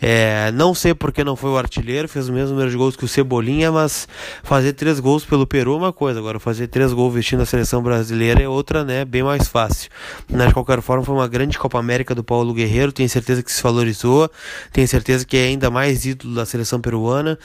É, 0.00 0.50
não 0.52 0.74
sei 0.74 0.94
porque 0.94 1.24
não 1.24 1.34
foi 1.34 1.50
o 1.50 1.58
artilheiro, 1.58 2.08
fez 2.08 2.28
o 2.28 2.32
mesmo 2.32 2.50
número 2.50 2.70
de 2.70 2.76
gols 2.76 2.96
que 2.96 3.04
o 3.04 3.08
Cebolinha, 3.08 3.72
mas 3.72 4.06
fazer 4.42 4.72
três 4.72 5.00
gols 5.00 5.24
pelo 5.24 5.46
Peru 5.46 5.74
é 5.74 5.76
uma 5.76 5.92
coisa, 5.92 6.18
agora 6.18 6.38
fazer 6.38 6.68
três 6.68 6.92
gols 6.92 7.12
vestindo 7.14 7.42
a 7.42 7.46
seleção 7.46 7.82
brasileira 7.82 8.42
é 8.42 8.48
outra, 8.48 8.84
né? 8.84 9.04
Bem 9.04 9.22
mais 9.22 9.48
fácil. 9.48 9.90
Mas 10.30 10.48
de 10.48 10.54
qualquer 10.54 10.80
forma, 10.80 11.04
foi 11.04 11.14
uma 11.14 11.28
grande 11.28 11.58
Copa 11.58 11.78
América 11.78 12.14
do 12.14 12.22
Paulo 12.22 12.54
Guerreiro, 12.54 12.92
tenho 12.92 13.08
certeza 13.08 13.42
que 13.42 13.50
se 13.50 13.62
valorizou, 13.62 14.30
tenho 14.72 14.86
certeza 14.86 15.24
que 15.24 15.36
é 15.36 15.46
ainda 15.46 15.70
mais 15.70 16.06
ídolo 16.06 16.34
da 16.34 16.46
seleção 16.46 16.80
peruana. 16.80 17.38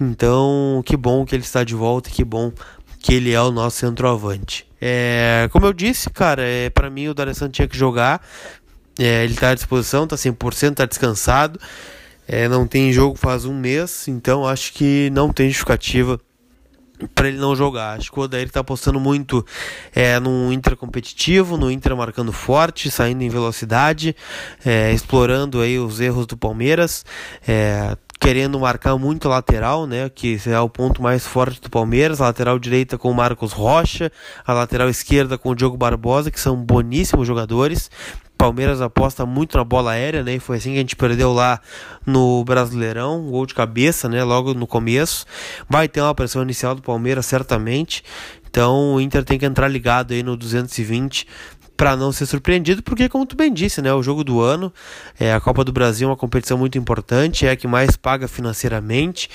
Então, 0.00 0.82
que 0.84 0.96
bom 0.96 1.24
que 1.24 1.34
ele 1.34 1.44
está 1.44 1.62
de 1.62 1.74
volta, 1.74 2.10
que 2.10 2.24
bom 2.24 2.52
que 3.02 3.14
ele 3.14 3.32
é 3.32 3.40
o 3.40 3.50
nosso 3.50 3.78
centroavante. 3.78 4.66
É, 4.80 5.48
como 5.52 5.66
eu 5.66 5.72
disse, 5.72 6.10
cara, 6.10 6.42
é, 6.42 6.68
para 6.70 6.90
mim 6.90 7.08
o 7.08 7.14
D'Alessandro 7.14 7.52
tinha 7.52 7.68
que 7.68 7.76
jogar. 7.76 8.20
É, 8.98 9.24
ele 9.24 9.34
está 9.34 9.50
à 9.50 9.54
disposição, 9.54 10.04
está 10.04 10.16
100%, 10.16 10.72
está 10.72 10.86
descansado. 10.86 11.58
É, 12.26 12.48
não 12.48 12.66
tem 12.66 12.92
jogo 12.92 13.16
faz 13.16 13.44
um 13.44 13.54
mês, 13.54 14.06
então 14.06 14.46
acho 14.46 14.72
que 14.72 15.10
não 15.10 15.32
tem 15.32 15.48
justificativa 15.48 16.20
para 17.14 17.28
ele 17.28 17.38
não 17.38 17.54
jogar. 17.56 17.98
Acho 17.98 18.12
que 18.12 18.18
o 18.18 18.22
Odair 18.22 18.46
está 18.46 18.60
apostando 18.60 19.00
muito 19.00 19.44
é, 19.94 20.18
no 20.20 20.52
Inter 20.52 20.76
competitivo, 20.76 21.56
no 21.56 21.70
Inter 21.70 21.96
marcando 21.96 22.32
forte, 22.32 22.90
saindo 22.90 23.22
em 23.22 23.28
velocidade, 23.28 24.14
é, 24.64 24.92
explorando 24.92 25.60
aí 25.60 25.78
os 25.78 26.00
erros 26.00 26.26
do 26.26 26.36
Palmeiras. 26.36 27.04
É, 27.46 27.96
querendo 28.20 28.60
marcar 28.60 28.96
muito 28.96 29.28
lateral, 29.28 29.84
né, 29.84 30.08
que 30.08 30.38
é 30.46 30.60
o 30.60 30.68
ponto 30.68 31.02
mais 31.02 31.26
forte 31.26 31.60
do 31.60 31.68
Palmeiras, 31.68 32.20
a 32.20 32.26
lateral 32.26 32.56
direita 32.56 32.96
com 32.96 33.10
o 33.10 33.14
Marcos 33.14 33.52
Rocha, 33.52 34.12
a 34.46 34.52
lateral 34.52 34.88
esquerda 34.88 35.36
com 35.36 35.48
o 35.48 35.56
Diogo 35.56 35.76
Barbosa, 35.76 36.30
que 36.30 36.38
são 36.38 36.54
boníssimos 36.54 37.26
jogadores. 37.26 37.90
Palmeiras 38.42 38.80
aposta 38.80 39.24
muito 39.24 39.56
na 39.56 39.62
bola 39.62 39.92
aérea, 39.92 40.24
né? 40.24 40.34
E 40.34 40.40
foi 40.40 40.56
assim 40.56 40.72
que 40.72 40.78
a 40.78 40.80
gente 40.80 40.96
perdeu 40.96 41.32
lá 41.32 41.60
no 42.04 42.42
Brasileirão, 42.42 43.30
gol 43.30 43.46
de 43.46 43.54
cabeça, 43.54 44.08
né? 44.08 44.24
Logo 44.24 44.52
no 44.52 44.66
começo. 44.66 45.24
Vai 45.70 45.86
ter 45.86 46.00
uma 46.00 46.12
pressão 46.12 46.42
inicial 46.42 46.74
do 46.74 46.82
Palmeiras, 46.82 47.24
certamente. 47.24 48.02
Então 48.50 48.94
o 48.94 49.00
Inter 49.00 49.22
tem 49.22 49.38
que 49.38 49.46
entrar 49.46 49.68
ligado 49.68 50.12
aí 50.12 50.24
no 50.24 50.36
220 50.36 51.24
para 51.76 51.94
não 51.94 52.10
ser 52.10 52.26
surpreendido, 52.26 52.82
porque 52.82 53.08
como 53.08 53.24
tu 53.24 53.36
bem 53.36 53.52
disse, 53.52 53.80
né, 53.80 53.94
o 53.94 54.02
jogo 54.02 54.24
do 54.24 54.40
ano, 54.40 54.72
é, 55.20 55.32
a 55.32 55.40
Copa 55.40 55.64
do 55.64 55.72
Brasil 55.72 56.08
é 56.08 56.10
uma 56.10 56.16
competição 56.16 56.58
muito 56.58 56.76
importante, 56.76 57.46
é 57.46 57.52
a 57.52 57.56
que 57.56 57.68
mais 57.68 57.96
paga 57.96 58.26
financeiramente, 58.26 59.28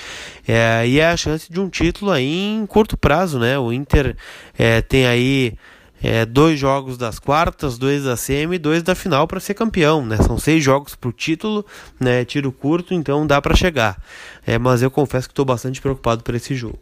é, 0.46 0.86
e 0.86 1.00
é 1.00 1.08
a 1.08 1.16
chance 1.16 1.50
de 1.50 1.58
um 1.58 1.68
título 1.68 2.10
aí 2.10 2.30
em 2.30 2.66
curto 2.66 2.96
prazo, 2.96 3.38
né? 3.38 3.58
O 3.58 3.72
Inter 3.72 4.16
é, 4.58 4.82
tem 4.82 5.06
aí 5.06 5.54
é, 6.02 6.24
dois 6.24 6.58
jogos 6.58 6.96
das 6.96 7.18
quartas, 7.18 7.76
dois 7.76 8.04
da 8.04 8.16
semi 8.16 8.56
e 8.56 8.58
dois 8.58 8.82
da 8.82 8.94
final 8.94 9.26
para 9.26 9.40
ser 9.40 9.54
campeão, 9.54 10.04
né? 10.04 10.16
São 10.18 10.38
seis 10.38 10.62
jogos 10.62 10.94
pro 10.94 11.12
título, 11.12 11.64
né? 11.98 12.24
Tiro 12.24 12.52
curto, 12.52 12.94
então 12.94 13.26
dá 13.26 13.40
para 13.42 13.56
chegar. 13.56 14.00
É, 14.46 14.58
mas 14.58 14.82
eu 14.82 14.90
confesso 14.90 15.28
que 15.28 15.32
estou 15.32 15.44
bastante 15.44 15.80
preocupado 15.80 16.22
por 16.22 16.34
esse 16.34 16.54
jogo. 16.54 16.78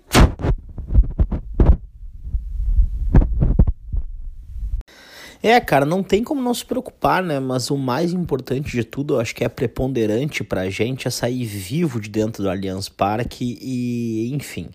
É, 5.43 5.61
cara, 5.61 5.85
não 5.85 6.03
tem 6.03 6.25
como 6.25 6.43
não 6.43 6.53
se 6.53 6.65
preocupar, 6.65 7.23
né? 7.23 7.39
Mas 7.39 7.71
o 7.71 7.77
mais 7.77 8.13
importante 8.13 8.73
de 8.73 8.83
tudo, 8.83 9.15
eu 9.15 9.21
acho 9.21 9.35
que 9.35 9.45
é 9.45 9.49
preponderante 9.49 10.43
pra 10.43 10.69
gente, 10.69 11.07
é 11.07 11.11
sair 11.11 11.45
vivo 11.45 12.01
de 12.01 12.09
dentro 12.09 12.43
do 12.43 12.51
Allianz 12.51 12.89
Parque 12.89 13.57
e, 13.63 14.35
enfim 14.35 14.71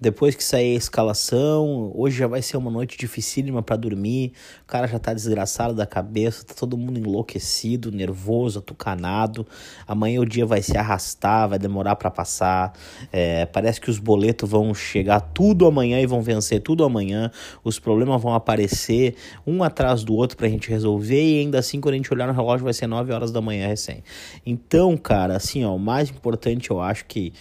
depois 0.00 0.36
que 0.36 0.44
sair 0.44 0.74
a 0.74 0.76
escalação, 0.76 1.90
hoje 1.92 2.18
já 2.18 2.28
vai 2.28 2.40
ser 2.40 2.56
uma 2.56 2.70
noite 2.70 2.96
dificílima 2.96 3.62
para 3.62 3.74
dormir. 3.74 4.32
O 4.62 4.66
cara 4.66 4.86
já 4.86 4.98
tá 4.98 5.12
desgraçado 5.12 5.74
da 5.74 5.84
cabeça, 5.84 6.44
tá 6.44 6.54
todo 6.54 6.78
mundo 6.78 7.00
enlouquecido, 7.00 7.90
nervoso, 7.90 8.60
atucanado. 8.60 9.44
Amanhã 9.88 10.20
o 10.20 10.24
dia 10.24 10.46
vai 10.46 10.62
se 10.62 10.78
arrastar, 10.78 11.48
vai 11.48 11.58
demorar 11.58 11.96
para 11.96 12.12
passar. 12.12 12.72
É, 13.12 13.44
parece 13.46 13.80
que 13.80 13.90
os 13.90 13.98
boletos 13.98 14.48
vão 14.48 14.72
chegar 14.72 15.20
tudo 15.20 15.66
amanhã 15.66 16.00
e 16.00 16.06
vão 16.06 16.22
vencer 16.22 16.62
tudo 16.62 16.84
amanhã. 16.84 17.30
Os 17.64 17.80
problemas 17.80 18.22
vão 18.22 18.34
aparecer 18.34 19.16
um 19.44 19.64
atrás 19.64 20.04
do 20.04 20.14
outro 20.14 20.36
pra 20.36 20.48
gente 20.48 20.70
resolver 20.70 21.20
e 21.20 21.40
ainda 21.40 21.58
assim 21.58 21.80
quando 21.80 21.94
a 21.94 21.96
gente 21.96 22.12
olhar 22.12 22.28
no 22.28 22.32
relógio 22.32 22.62
vai 22.62 22.72
ser 22.72 22.86
9 22.86 23.12
horas 23.12 23.32
da 23.32 23.40
manhã 23.40 23.66
recém. 23.66 24.04
Então, 24.46 24.96
cara, 24.96 25.36
assim, 25.36 25.64
ó, 25.64 25.74
o 25.74 25.78
mais 25.78 26.08
importante 26.08 26.70
eu 26.70 26.80
acho 26.80 27.04
que 27.06 27.32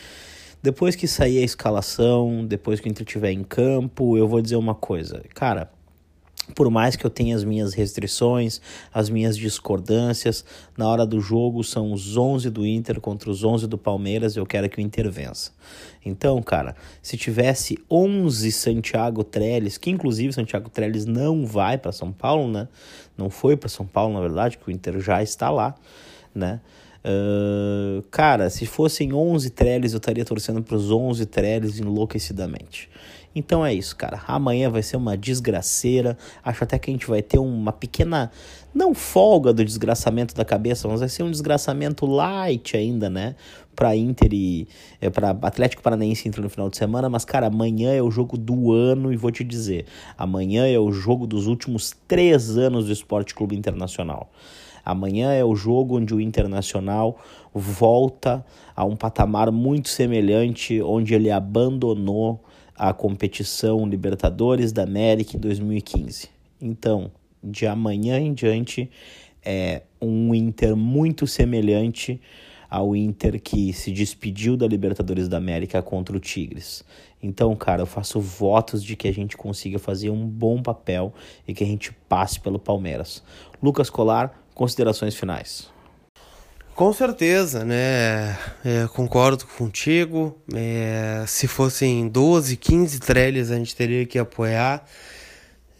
depois 0.67 0.97
que 0.97 1.07
sair 1.07 1.39
a 1.39 1.45
escalação, 1.45 2.45
depois 2.45 2.81
que 2.81 2.89
o 2.89 2.91
Inter 2.91 3.05
estiver 3.07 3.31
em 3.31 3.41
campo, 3.41 4.17
eu 4.17 4.27
vou 4.27 4.41
dizer 4.41 4.57
uma 4.57 4.75
coisa. 4.75 5.23
Cara, 5.33 5.71
por 6.53 6.69
mais 6.69 6.97
que 6.97 7.05
eu 7.05 7.09
tenha 7.09 7.33
as 7.37 7.45
minhas 7.45 7.73
restrições, 7.73 8.59
as 8.93 9.09
minhas 9.09 9.37
discordâncias, 9.37 10.43
na 10.77 10.85
hora 10.85 11.05
do 11.05 11.21
jogo 11.21 11.63
são 11.63 11.93
os 11.93 12.17
11 12.17 12.49
do 12.49 12.65
Inter 12.65 12.99
contra 12.99 13.29
os 13.29 13.45
11 13.45 13.65
do 13.65 13.77
Palmeiras, 13.77 14.35
eu 14.35 14.45
quero 14.45 14.67
que 14.67 14.79
o 14.79 14.81
Inter 14.81 15.09
vença. 15.09 15.53
Então, 16.03 16.41
cara, 16.41 16.75
se 17.01 17.15
tivesse 17.15 17.79
11 17.89 18.51
Santiago 18.51 19.23
Trellis, 19.23 19.77
que 19.77 19.89
inclusive 19.89 20.33
Santiago 20.33 20.69
Trellis 20.69 21.05
não 21.05 21.45
vai 21.45 21.77
para 21.77 21.93
São 21.93 22.11
Paulo, 22.11 22.51
né? 22.51 22.67
Não 23.17 23.29
foi 23.29 23.55
para 23.55 23.69
São 23.69 23.85
Paulo, 23.85 24.15
na 24.15 24.19
verdade, 24.19 24.57
que 24.57 24.67
o 24.67 24.71
Inter 24.71 24.99
já 24.99 25.23
está 25.23 25.49
lá, 25.49 25.75
né? 26.35 26.59
Uh, 27.07 28.01
cara, 28.11 28.49
se 28.49 28.65
fossem 28.65 29.13
11 29.13 29.51
Trellis, 29.51 29.93
eu 29.93 29.97
estaria 29.97 30.25
torcendo 30.25 30.61
para 30.61 30.75
os 30.75 30.91
11 30.91 31.25
Trellis 31.25 31.79
enlouquecidamente. 31.79 32.89
Então 33.33 33.65
é 33.65 33.73
isso, 33.73 33.95
cara. 33.95 34.21
Amanhã 34.27 34.69
vai 34.69 34.81
ser 34.81 34.97
uma 34.97 35.15
desgraceira. 35.15 36.17
Acho 36.43 36.63
até 36.65 36.77
que 36.77 36.89
a 36.89 36.93
gente 36.93 37.07
vai 37.07 37.21
ter 37.21 37.37
uma 37.37 37.71
pequena. 37.71 38.29
Não 38.73 38.93
folga 38.93 39.53
do 39.53 39.63
desgraçamento 39.63 40.35
da 40.35 40.43
cabeça, 40.43 40.87
mas 40.87 40.99
vai 40.99 41.07
ser 41.07 41.23
um 41.23 41.31
desgraçamento 41.31 42.05
light 42.05 42.75
ainda, 42.75 43.09
né? 43.09 43.35
Pra 43.75 43.95
Inter 43.95 44.33
e. 44.33 44.67
É, 44.99 45.09
pra 45.09 45.29
Atlético 45.29 45.83
Paranaense 45.83 46.27
entra 46.27 46.41
no 46.41 46.49
final 46.49 46.69
de 46.69 46.77
semana. 46.77 47.09
Mas, 47.09 47.23
cara, 47.23 47.47
amanhã 47.47 47.93
é 47.93 48.01
o 48.01 48.09
jogo 48.11 48.37
do 48.37 48.73
ano 48.73 49.13
e 49.13 49.15
vou 49.15 49.31
te 49.31 49.43
dizer: 49.43 49.85
amanhã 50.17 50.67
é 50.67 50.79
o 50.79 50.91
jogo 50.91 51.27
dos 51.27 51.47
últimos 51.47 51.95
três 52.07 52.57
anos 52.57 52.87
do 52.87 52.91
Esporte 52.91 53.35
Clube 53.35 53.55
Internacional. 53.55 54.31
Amanhã 54.89 55.33
é 55.33 55.43
o 55.43 55.53
jogo 55.53 55.97
onde 55.97 56.15
o 56.15 56.21
Internacional 56.21 57.19
volta 57.53 58.45
a 58.73 58.85
um 58.85 58.95
patamar 58.95 59.51
muito 59.51 59.89
semelhante, 59.89 60.81
onde 60.81 61.13
ele 61.13 61.29
abandonou 61.29 62.41
a 62.73 62.93
competição 62.93 63.85
Libertadores 63.85 64.71
da 64.71 64.83
América 64.83 65.35
em 65.35 65.41
2015. 65.41 66.29
Então, 66.61 67.11
de 67.43 67.67
amanhã 67.67 68.17
em 68.17 68.33
diante, 68.33 68.89
é 69.43 69.81
um 70.01 70.33
Inter 70.33 70.73
muito 70.73 71.27
semelhante 71.27 72.21
ao 72.69 72.95
Inter 72.95 73.41
que 73.41 73.73
se 73.73 73.91
despediu 73.91 74.55
da 74.55 74.67
Libertadores 74.67 75.27
da 75.27 75.35
América 75.35 75.81
contra 75.81 76.15
o 76.15 76.19
Tigres. 76.19 76.85
Então, 77.21 77.53
cara, 77.57 77.81
eu 77.81 77.85
faço 77.85 78.21
votos 78.21 78.81
de 78.81 78.95
que 78.95 79.09
a 79.09 79.13
gente 79.13 79.35
consiga 79.35 79.77
fazer 79.79 80.11
um 80.11 80.25
bom 80.25 80.61
papel 80.61 81.13
e 81.45 81.53
que 81.53 81.61
a 81.61 81.67
gente 81.67 81.91
passe 82.07 82.39
pelo 82.39 82.57
Palmeiras. 82.57 83.21
Lucas 83.61 83.89
Colar, 83.89 84.46
considerações 84.57 85.15
finais. 85.15 85.69
Com 86.73 86.91
certeza, 86.91 87.63
né? 87.63 88.37
É, 88.65 88.87
concordo 88.93 89.45
contigo. 89.57 90.35
É, 90.53 91.23
se 91.27 91.47
fossem 91.47 92.07
12, 92.07 92.57
15 92.57 92.99
trailers, 92.99 93.51
a 93.51 93.55
gente 93.55 93.75
teria 93.75 94.05
que 94.05 94.17
apoiar. 94.17 94.83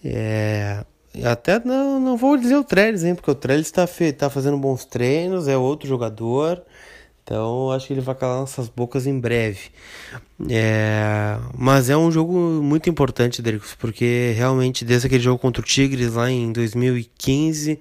É, 0.05 0.83
até 1.23 1.59
não, 1.63 1.99
não 1.99 2.17
vou 2.17 2.37
dizer 2.37 2.55
o 2.55 2.63
Trellis, 2.63 3.03
hein? 3.03 3.15
Porque 3.15 3.31
o 3.31 3.35
Trellis 3.35 3.67
está 3.67 3.87
tá 4.15 4.29
fazendo 4.29 4.57
bons 4.57 4.85
treinos, 4.85 5.47
é 5.47 5.57
outro 5.57 5.87
jogador. 5.87 6.63
Então 7.23 7.71
acho 7.71 7.87
que 7.87 7.93
ele 7.93 8.01
vai 8.01 8.15
calar 8.15 8.39
nossas 8.39 8.69
bocas 8.69 9.05
em 9.05 9.19
breve. 9.19 9.69
É, 10.49 11.37
mas 11.57 11.89
é 11.89 11.97
um 11.97 12.11
jogo 12.11 12.33
muito 12.33 12.89
importante, 12.89 13.41
Dricos, 13.41 13.75
porque 13.75 14.33
realmente 14.35 14.85
desde 14.85 15.07
aquele 15.07 15.23
jogo 15.23 15.39
contra 15.39 15.61
o 15.61 15.65
Tigres 15.65 16.13
lá 16.13 16.31
em 16.31 16.51
2015 16.51 17.79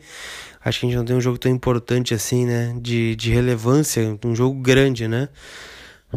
acho 0.68 0.80
que 0.80 0.86
a 0.86 0.88
gente 0.88 0.98
não 0.98 1.04
tem 1.04 1.14
um 1.14 1.20
jogo 1.20 1.38
tão 1.38 1.50
importante 1.50 2.12
assim, 2.12 2.44
né? 2.44 2.74
De, 2.80 3.14
de 3.14 3.30
relevância, 3.30 4.18
um 4.24 4.34
jogo 4.34 4.60
grande, 4.60 5.06
né? 5.06 5.28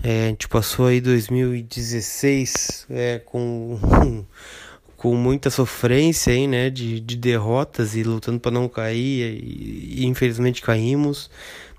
É, 0.03 0.25
a 0.25 0.27
gente 0.29 0.47
passou 0.47 0.87
aí 0.87 0.99
2016 0.99 2.87
é, 2.89 3.19
com, 3.19 3.79
com 4.97 5.15
muita 5.15 5.51
sofrência 5.51 6.33
aí, 6.33 6.47
né? 6.47 6.71
De, 6.71 6.99
de 6.99 7.15
derrotas 7.15 7.95
e 7.95 8.01
lutando 8.01 8.39
para 8.39 8.49
não 8.49 8.67
cair 8.67 9.39
e, 9.39 10.01
e, 10.01 10.05
infelizmente 10.05 10.63
caímos. 10.63 11.29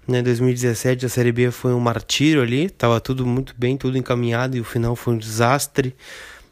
Né, 0.06 0.22
2017 0.22 1.06
a 1.06 1.08
Série 1.08 1.30
B 1.30 1.52
foi 1.52 1.72
um 1.72 1.78
martírio 1.78 2.42
ali, 2.42 2.68
tava 2.68 3.00
tudo 3.00 3.24
muito 3.24 3.54
bem, 3.56 3.76
tudo 3.76 3.96
encaminhado 3.96 4.56
e 4.56 4.60
o 4.60 4.64
final 4.64 4.96
foi 4.96 5.14
um 5.14 5.18
desastre. 5.18 5.94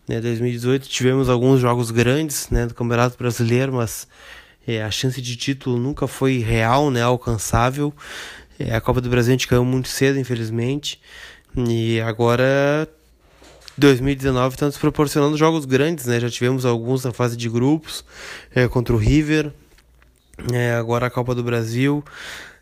Né, 0.07 0.21
2018 0.21 0.89
tivemos 0.89 1.29
alguns 1.29 1.61
jogos 1.61 1.91
grandes 1.91 2.49
né, 2.51 2.67
do 2.67 2.75
Campeonato 2.75 3.17
Brasileiro, 3.19 3.73
mas 3.73 4.07
é, 4.69 4.83
a 4.83 4.91
chance 4.91 5.23
de 5.23 5.35
título 5.35 5.79
nunca 5.79 6.07
foi 6.07 6.41
real, 6.41 6.91
né, 6.91 7.01
alcançável. 7.01 7.91
É, 8.59 8.77
a 8.77 8.81
Copa 8.83 9.01
do 9.01 9.09
Brasil 9.09 9.31
a 9.31 9.33
gente 9.33 9.49
caiu 9.49 9.65
muito 9.65 9.89
cedo, 9.89 10.19
infelizmente. 10.19 11.01
E 11.57 11.99
agora 12.03 12.87
2019 13.79 14.57
está 14.57 14.67
nos 14.67 14.77
proporcionando 14.77 15.39
jogos 15.39 15.65
grandes, 15.65 16.05
né? 16.05 16.21
Já 16.21 16.29
tivemos 16.29 16.67
alguns 16.67 17.03
na 17.03 17.15
fase 17.15 17.35
de 17.35 17.49
grupos 17.49 18.05
é, 18.55 18.69
contra 18.69 18.95
o 18.95 18.99
River, 18.99 19.51
é, 20.53 20.75
agora 20.75 21.07
a 21.07 21.11
Copa 21.11 21.35
do 21.35 21.43
Brasil. 21.43 22.05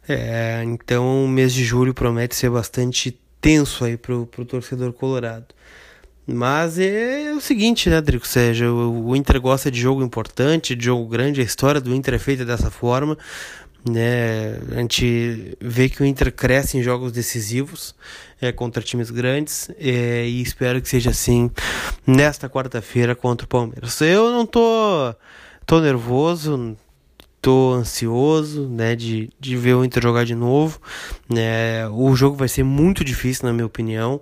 É, 0.08 0.62
então 0.64 1.24
o 1.24 1.28
mês 1.28 1.52
de 1.52 1.64
julho 1.64 1.92
promete 1.92 2.36
ser 2.36 2.50
bastante 2.50 3.18
tenso 3.40 3.84
aí 3.84 3.96
pro, 3.96 4.26
pro 4.26 4.44
torcedor 4.44 4.92
colorado. 4.92 5.46
Mas 6.26 6.76
é 6.78 7.32
o 7.36 7.40
seguinte, 7.40 7.88
né, 7.88 8.00
Drico? 8.00 8.26
Seja, 8.26 8.70
o 8.70 9.14
Inter 9.14 9.40
gosta 9.40 9.70
de 9.70 9.80
jogo 9.80 10.02
importante, 10.02 10.74
de 10.74 10.84
jogo 10.84 11.06
grande, 11.06 11.40
a 11.40 11.44
história 11.44 11.80
do 11.80 11.94
Inter 11.94 12.14
é 12.14 12.18
feita 12.18 12.44
dessa 12.44 12.70
forma. 12.70 13.16
Né? 13.88 14.58
A 14.72 14.80
gente 14.80 15.56
vê 15.60 15.88
que 15.88 16.02
o 16.02 16.04
Inter 16.04 16.32
cresce 16.32 16.76
em 16.76 16.82
jogos 16.82 17.12
decisivos 17.12 17.94
é, 18.40 18.50
contra 18.50 18.82
times 18.82 19.12
grandes 19.12 19.70
é, 19.78 20.26
e 20.26 20.42
espero 20.42 20.82
que 20.82 20.88
seja 20.88 21.10
assim 21.10 21.48
nesta 22.04 22.48
quarta-feira 22.48 23.14
contra 23.14 23.44
o 23.44 23.48
Palmeiras. 23.48 24.00
Eu 24.00 24.32
não 24.32 24.44
tô, 24.44 25.14
tô 25.64 25.80
nervoso, 25.80 26.76
tô 27.40 27.74
ansioso 27.74 28.68
né, 28.68 28.96
de, 28.96 29.30
de 29.38 29.56
ver 29.56 29.74
o 29.74 29.84
Inter 29.84 30.02
jogar 30.02 30.24
de 30.24 30.34
novo. 30.34 30.80
Né? 31.28 31.86
O 31.90 32.16
jogo 32.16 32.34
vai 32.34 32.48
ser 32.48 32.64
muito 32.64 33.04
difícil, 33.04 33.46
na 33.46 33.52
minha 33.52 33.66
opinião. 33.66 34.20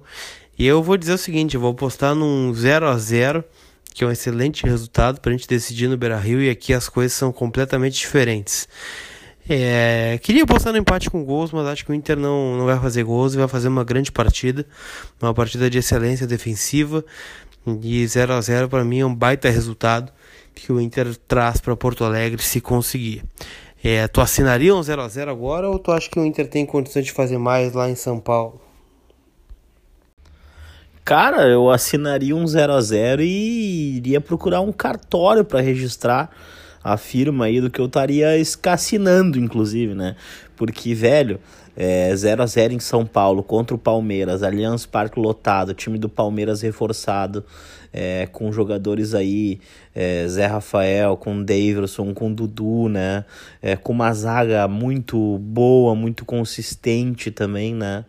E 0.58 0.66
eu 0.66 0.82
vou 0.82 0.96
dizer 0.96 1.14
o 1.14 1.18
seguinte, 1.18 1.54
eu 1.54 1.60
vou 1.60 1.72
apostar 1.72 2.14
num 2.14 2.52
0 2.54 2.86
a 2.86 2.96
0 2.96 3.44
que 3.94 4.02
é 4.02 4.06
um 4.06 4.10
excelente 4.10 4.64
resultado 4.64 5.20
para 5.20 5.30
a 5.30 5.36
gente 5.36 5.46
decidir 5.46 5.86
no 5.86 5.96
Beira-Rio 5.96 6.42
e 6.42 6.50
aqui 6.50 6.74
as 6.74 6.88
coisas 6.88 7.12
são 7.12 7.32
completamente 7.32 7.94
diferentes. 7.94 8.68
É, 9.48 10.18
queria 10.20 10.42
apostar 10.42 10.72
no 10.72 10.78
empate 10.78 11.08
com 11.08 11.22
gols, 11.22 11.52
mas 11.52 11.66
acho 11.66 11.84
que 11.84 11.92
o 11.92 11.94
Inter 11.94 12.16
não, 12.16 12.56
não 12.56 12.64
vai 12.64 12.78
fazer 12.80 13.04
gols 13.04 13.34
e 13.34 13.36
vai 13.36 13.46
fazer 13.46 13.68
uma 13.68 13.84
grande 13.84 14.10
partida, 14.10 14.66
uma 15.22 15.32
partida 15.32 15.70
de 15.70 15.78
excelência 15.78 16.26
defensiva. 16.26 17.04
E 17.82 18.06
0 18.06 18.32
a 18.32 18.40
0 18.40 18.68
para 18.68 18.84
mim 18.84 19.00
é 19.00 19.06
um 19.06 19.14
baita 19.14 19.48
resultado 19.48 20.12
que 20.54 20.72
o 20.72 20.80
Inter 20.80 21.14
traz 21.28 21.60
para 21.60 21.76
Porto 21.76 22.04
Alegre 22.04 22.42
se 22.42 22.60
conseguir. 22.60 23.22
É, 23.82 24.08
tu 24.08 24.20
assinaria 24.20 24.74
um 24.74 24.82
0 24.82 25.02
a 25.02 25.08
0 25.08 25.30
agora 25.30 25.68
ou 25.68 25.78
tu 25.78 25.92
acha 25.92 26.10
que 26.10 26.18
o 26.18 26.24
Inter 26.24 26.48
tem 26.48 26.66
condições 26.66 27.04
de 27.04 27.12
fazer 27.12 27.38
mais 27.38 27.74
lá 27.74 27.88
em 27.88 27.94
São 27.94 28.18
Paulo? 28.18 28.63
Cara, 31.04 31.46
eu 31.46 31.70
assinaria 31.70 32.34
um 32.34 32.46
0 32.46 32.72
a 32.72 32.80
0 32.80 33.20
e 33.22 33.98
iria 33.98 34.22
procurar 34.22 34.62
um 34.62 34.72
cartório 34.72 35.44
para 35.44 35.60
registrar 35.60 36.30
a 36.82 36.96
firma 36.96 37.44
aí 37.44 37.60
do 37.60 37.68
que 37.68 37.78
eu 37.78 37.84
estaria 37.84 38.38
escassinando, 38.38 39.38
inclusive, 39.38 39.94
né? 39.94 40.16
Porque, 40.56 40.94
velho, 40.94 41.38
é 41.76 42.16
0 42.16 42.42
a 42.42 42.46
0 42.46 42.72
em 42.72 42.80
São 42.80 43.04
Paulo 43.04 43.42
contra 43.42 43.76
o 43.76 43.78
Palmeiras, 43.78 44.42
Allianz 44.42 44.86
Parque 44.86 45.20
lotado, 45.20 45.74
time 45.74 45.98
do 45.98 46.08
Palmeiras 46.08 46.62
reforçado, 46.62 47.44
é, 47.96 48.26
com 48.26 48.50
jogadores 48.50 49.14
aí, 49.14 49.60
é, 49.94 50.26
Zé 50.26 50.46
Rafael, 50.46 51.16
com 51.16 51.40
Davidson, 51.40 52.12
com 52.12 52.34
Dudu, 52.34 52.88
né? 52.88 53.24
É, 53.62 53.76
com 53.76 53.92
uma 53.92 54.12
zaga 54.12 54.66
muito 54.66 55.38
boa, 55.38 55.94
muito 55.94 56.24
consistente 56.24 57.30
também, 57.30 57.72
né? 57.72 58.04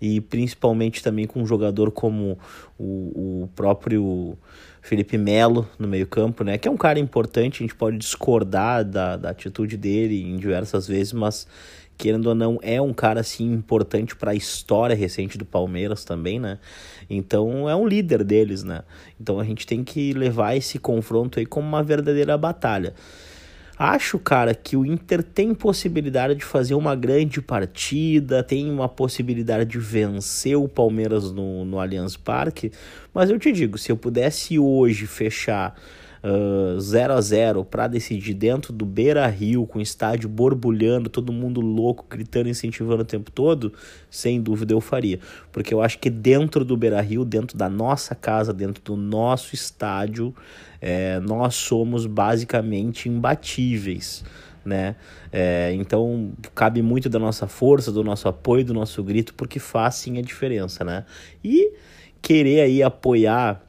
E 0.00 0.20
principalmente 0.20 1.04
também 1.04 1.24
com 1.24 1.40
um 1.40 1.46
jogador 1.46 1.92
como 1.92 2.36
o, 2.76 3.44
o 3.44 3.48
próprio 3.54 4.36
Felipe 4.82 5.16
Melo 5.16 5.68
no 5.78 5.86
meio-campo, 5.86 6.42
né? 6.42 6.58
Que 6.58 6.66
é 6.66 6.70
um 6.70 6.76
cara 6.76 6.98
importante, 6.98 7.62
a 7.62 7.64
gente 7.64 7.76
pode 7.76 7.96
discordar 7.96 8.84
da, 8.84 9.16
da 9.16 9.30
atitude 9.30 9.76
dele 9.76 10.20
em 10.20 10.36
diversas 10.36 10.88
vezes, 10.88 11.12
mas 11.12 11.46
querendo 11.98 12.28
ou 12.28 12.34
não, 12.34 12.58
é 12.62 12.80
um 12.80 12.94
cara 12.94 13.20
assim 13.20 13.52
importante 13.52 14.14
para 14.14 14.30
a 14.30 14.34
história 14.34 14.94
recente 14.94 15.36
do 15.36 15.44
Palmeiras 15.44 16.04
também, 16.04 16.38
né? 16.38 16.58
Então 17.10 17.68
é 17.68 17.74
um 17.74 17.86
líder 17.86 18.22
deles, 18.22 18.62
né? 18.62 18.82
Então 19.20 19.40
a 19.40 19.44
gente 19.44 19.66
tem 19.66 19.82
que 19.82 20.12
levar 20.12 20.56
esse 20.56 20.78
confronto 20.78 21.40
aí 21.40 21.44
como 21.44 21.66
uma 21.66 21.82
verdadeira 21.82 22.38
batalha. 22.38 22.94
Acho, 23.76 24.18
cara, 24.18 24.54
que 24.54 24.76
o 24.76 24.84
Inter 24.84 25.22
tem 25.22 25.54
possibilidade 25.54 26.34
de 26.34 26.44
fazer 26.44 26.74
uma 26.74 26.96
grande 26.96 27.40
partida, 27.40 28.42
tem 28.42 28.68
uma 28.68 28.88
possibilidade 28.88 29.70
de 29.70 29.78
vencer 29.78 30.56
o 30.56 30.66
Palmeiras 30.66 31.30
no, 31.30 31.64
no 31.64 31.78
Allianz 31.78 32.16
Parque, 32.16 32.72
mas 33.14 33.30
eu 33.30 33.38
te 33.38 33.52
digo, 33.52 33.78
se 33.78 33.92
eu 33.92 33.96
pudesse 33.96 34.58
hoje 34.58 35.06
fechar 35.06 35.76
0 36.80 37.12
a 37.14 37.20
0 37.20 37.64
para 37.64 37.86
decidir 37.86 38.34
dentro 38.34 38.72
do 38.72 38.84
Beira 38.84 39.26
Rio, 39.26 39.66
com 39.66 39.78
o 39.78 39.82
estádio 39.82 40.28
borbulhando, 40.28 41.08
todo 41.08 41.32
mundo 41.32 41.60
louco, 41.60 42.04
gritando, 42.08 42.48
incentivando 42.48 43.02
o 43.02 43.04
tempo 43.04 43.30
todo, 43.30 43.72
sem 44.10 44.40
dúvida 44.40 44.74
eu 44.74 44.80
faria. 44.80 45.20
Porque 45.52 45.72
eu 45.72 45.80
acho 45.80 45.98
que 45.98 46.10
dentro 46.10 46.64
do 46.64 46.76
Beira 46.76 47.00
Rio, 47.00 47.24
dentro 47.24 47.56
da 47.56 47.68
nossa 47.68 48.14
casa, 48.14 48.52
dentro 48.52 48.82
do 48.82 48.96
nosso 48.96 49.54
estádio, 49.54 50.34
é, 50.80 51.20
nós 51.20 51.54
somos 51.54 52.06
basicamente 52.06 53.08
imbatíveis. 53.08 54.24
Né? 54.64 54.96
É, 55.32 55.72
então 55.74 56.32
cabe 56.54 56.82
muito 56.82 57.08
da 57.08 57.18
nossa 57.18 57.46
força, 57.46 57.90
do 57.90 58.04
nosso 58.04 58.28
apoio, 58.28 58.64
do 58.64 58.74
nosso 58.74 59.02
grito, 59.02 59.32
porque 59.34 59.58
faz 59.58 59.94
sim 59.94 60.18
a 60.18 60.22
diferença, 60.22 60.84
né? 60.84 61.06
E 61.42 61.72
querer 62.20 62.60
aí 62.60 62.82
apoiar 62.82 63.67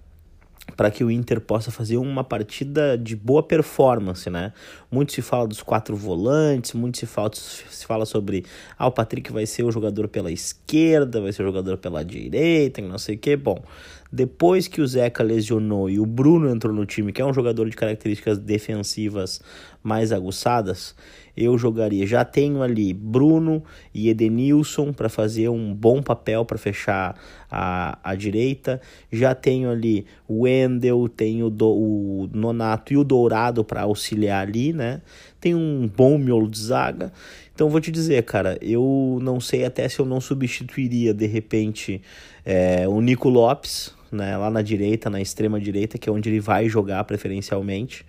para 0.79 0.89
que 0.89 1.03
o 1.03 1.11
Inter 1.11 1.41
possa 1.41 1.71
fazer 1.71 1.97
uma 1.97 2.23
partida 2.23 2.97
de 2.97 3.13
boa 3.13 3.43
performance, 3.43 4.29
né? 4.29 4.53
Muito 4.89 5.11
se 5.11 5.21
fala 5.21 5.45
dos 5.45 5.61
quatro 5.61 5.93
volantes, 5.93 6.71
muito 6.71 6.97
se 6.97 7.05
fala, 7.05 7.31
se 7.33 7.85
fala 7.85 8.05
sobre 8.05 8.45
ah, 8.77 8.87
o 8.87 8.91
Patrick 8.93 9.29
vai 9.29 9.45
ser 9.45 9.63
o 9.63 9.71
jogador 9.73 10.07
pela 10.07 10.31
esquerda, 10.31 11.19
vai 11.19 11.33
ser 11.33 11.41
o 11.41 11.47
jogador 11.47 11.75
pela 11.79 12.01
direita, 12.01 12.81
não 12.81 12.97
sei 12.97 13.15
o 13.15 13.17
que. 13.17 13.35
Bom, 13.35 13.61
depois 14.11 14.67
que 14.67 14.81
o 14.81 14.87
Zeca 14.87 15.23
lesionou 15.23 15.89
e 15.89 15.99
o 15.99 16.05
Bruno 16.05 16.49
entrou 16.49 16.73
no 16.73 16.85
time, 16.85 17.11
que 17.11 17.21
é 17.21 17.25
um 17.25 17.33
jogador 17.33 17.69
de 17.69 17.75
características 17.75 18.39
defensivas 18.39 19.39
mais 19.83 20.11
aguçadas, 20.11 20.95
eu 21.37 21.57
jogaria. 21.57 22.05
Já 22.05 22.25
tenho 22.25 22.61
ali 22.61 22.93
Bruno 22.93 23.63
e 23.93 24.09
Edenilson 24.09 24.91
para 24.91 25.07
fazer 25.07 25.47
um 25.49 25.73
bom 25.73 26.01
papel 26.01 26.43
para 26.43 26.57
fechar 26.57 27.15
a, 27.49 27.97
a 28.03 28.15
direita. 28.15 28.81
Já 29.11 29.33
tenho 29.33 29.69
ali 29.69 30.05
o 30.27 30.41
Wendel, 30.41 31.07
tenho 31.07 31.49
do, 31.49 31.69
o 31.69 32.29
Nonato 32.33 32.91
e 32.91 32.97
o 32.97 33.03
Dourado 33.03 33.63
para 33.63 33.83
auxiliar 33.83 34.45
ali, 34.45 34.73
né? 34.73 35.01
Tem 35.39 35.55
um 35.55 35.87
bom 35.87 36.17
miolo 36.17 36.49
de 36.49 36.59
zaga. 36.59 37.11
Então 37.53 37.69
vou 37.69 37.81
te 37.81 37.91
dizer, 37.91 38.23
cara, 38.23 38.57
eu 38.61 39.19
não 39.21 39.39
sei 39.39 39.65
até 39.65 39.87
se 39.89 39.99
eu 39.99 40.05
não 40.05 40.21
substituiria 40.21 41.13
de 41.13 41.27
repente 41.27 42.01
é, 42.45 42.87
o 42.87 43.01
Nico 43.01 43.27
Lopes, 43.27 43.93
né, 44.11 44.37
lá 44.37 44.49
na 44.49 44.61
direita, 44.61 45.09
na 45.09 45.21
extrema 45.21 45.59
direita, 45.59 45.97
que 45.97 46.09
é 46.09 46.11
onde 46.11 46.29
ele 46.29 46.39
vai 46.39 46.67
jogar 46.69 47.03
preferencialmente, 47.03 48.05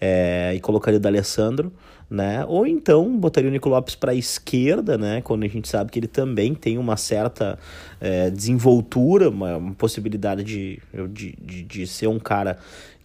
é, 0.00 0.52
e 0.54 0.60
colocaria 0.60 0.98
o 0.98 1.00
D'Alessandro, 1.00 1.72
né, 2.08 2.44
ou 2.46 2.66
então 2.66 3.16
botaria 3.18 3.48
o 3.48 3.52
Nico 3.52 3.68
Lopes 3.68 3.94
para 3.94 4.12
a 4.12 4.14
esquerda, 4.14 4.96
né, 4.96 5.20
quando 5.22 5.44
a 5.44 5.48
gente 5.48 5.68
sabe 5.68 5.90
que 5.90 5.98
ele 5.98 6.06
também 6.06 6.54
tem 6.54 6.78
uma 6.78 6.96
certa 6.96 7.58
é, 8.00 8.30
desenvoltura, 8.30 9.28
uma, 9.28 9.56
uma 9.56 9.74
possibilidade 9.74 10.44
de, 10.44 10.78
de, 11.10 11.36
de, 11.40 11.62
de 11.62 11.86
ser 11.86 12.06
um 12.06 12.18
cara 12.18 12.58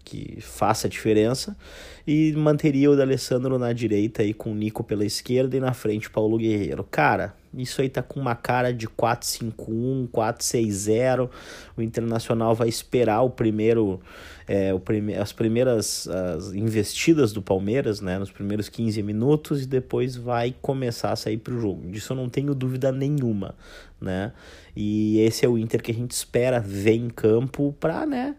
que 0.10 0.42
faça 0.42 0.88
a 0.88 0.90
diferença 0.90 1.56
e 2.08 2.34
manteria 2.34 2.90
o 2.90 2.96
D'Alessandro 2.96 3.60
na 3.60 3.72
direita 3.72 4.24
aí 4.24 4.34
com 4.34 4.52
o 4.52 4.56
Nico 4.56 4.84
pela 4.84 5.06
esquerda 5.06 5.56
e 5.56 5.60
na 5.60 5.74
frente 5.74 6.10
Paulo 6.10 6.40
Guerreiro. 6.40 6.84
Cara, 6.84 7.36
isso 7.54 7.80
aí 7.80 7.90
tá 7.90 8.02
com 8.02 8.20
uma 8.20 8.34
cara 8.34 8.74
de 8.74 8.88
4-5-1, 8.88 10.10
4-6-0. 10.10 11.30
O 11.78 11.82
Internacional 11.84 12.56
vai 12.56 12.68
esperar 12.68 13.22
o 13.22 13.30
primeiro, 13.30 14.00
é, 14.48 14.74
o 14.74 14.80
prime 14.80 15.14
as 15.14 15.32
primeiras 15.32 16.08
as 16.08 16.52
investidas 16.54 17.32
do 17.32 17.44
Palmeiras, 17.44 18.02
né, 18.02 18.18
nos 18.18 18.32
primeiros 18.32 18.70
15 18.70 19.04
minutos 19.04 19.62
e 19.62 19.68
depois 19.68 20.16
vai 20.16 20.56
começar 20.64 21.12
a 21.12 21.16
sair 21.16 21.38
pro 21.38 21.62
jogo. 21.62 21.92
Disso 21.92 22.14
eu 22.14 22.18
não 22.18 22.28
tenho 22.28 22.56
dúvida 22.56 22.92
nenhuma, 22.92 23.54
né? 24.02 24.32
E 24.76 25.20
esse 25.20 25.46
é 25.46 25.50
o 25.50 25.60
Inter 25.60 25.84
que 25.84 25.92
a 25.92 25.96
gente 25.96 26.12
espera 26.12 26.60
ver 26.60 26.96
em 26.96 27.10
campo 27.10 27.76
para, 27.80 28.06
né, 28.08 28.36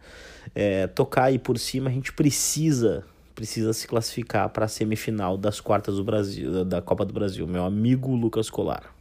é, 0.55 0.87
tocar 0.87 1.25
aí 1.25 1.39
por 1.39 1.59
cima. 1.59 1.91
A 1.91 1.93
gente 1.93 2.13
precisa 2.13 3.05
precisa 3.35 3.73
se 3.73 3.89
classificar 3.89 4.51
para 4.51 4.67
a 4.67 4.69
semifinal 4.69 5.39
das 5.39 5.61
quartas 5.61 5.97
do 5.97 6.05
Brasil, 6.05 6.63
da 6.63 6.83
Copa 6.83 7.07
do 7.07 7.15
Brasil, 7.15 7.47
meu 7.47 7.65
amigo 7.65 8.15
Lucas 8.15 8.51
Colar. 8.51 8.95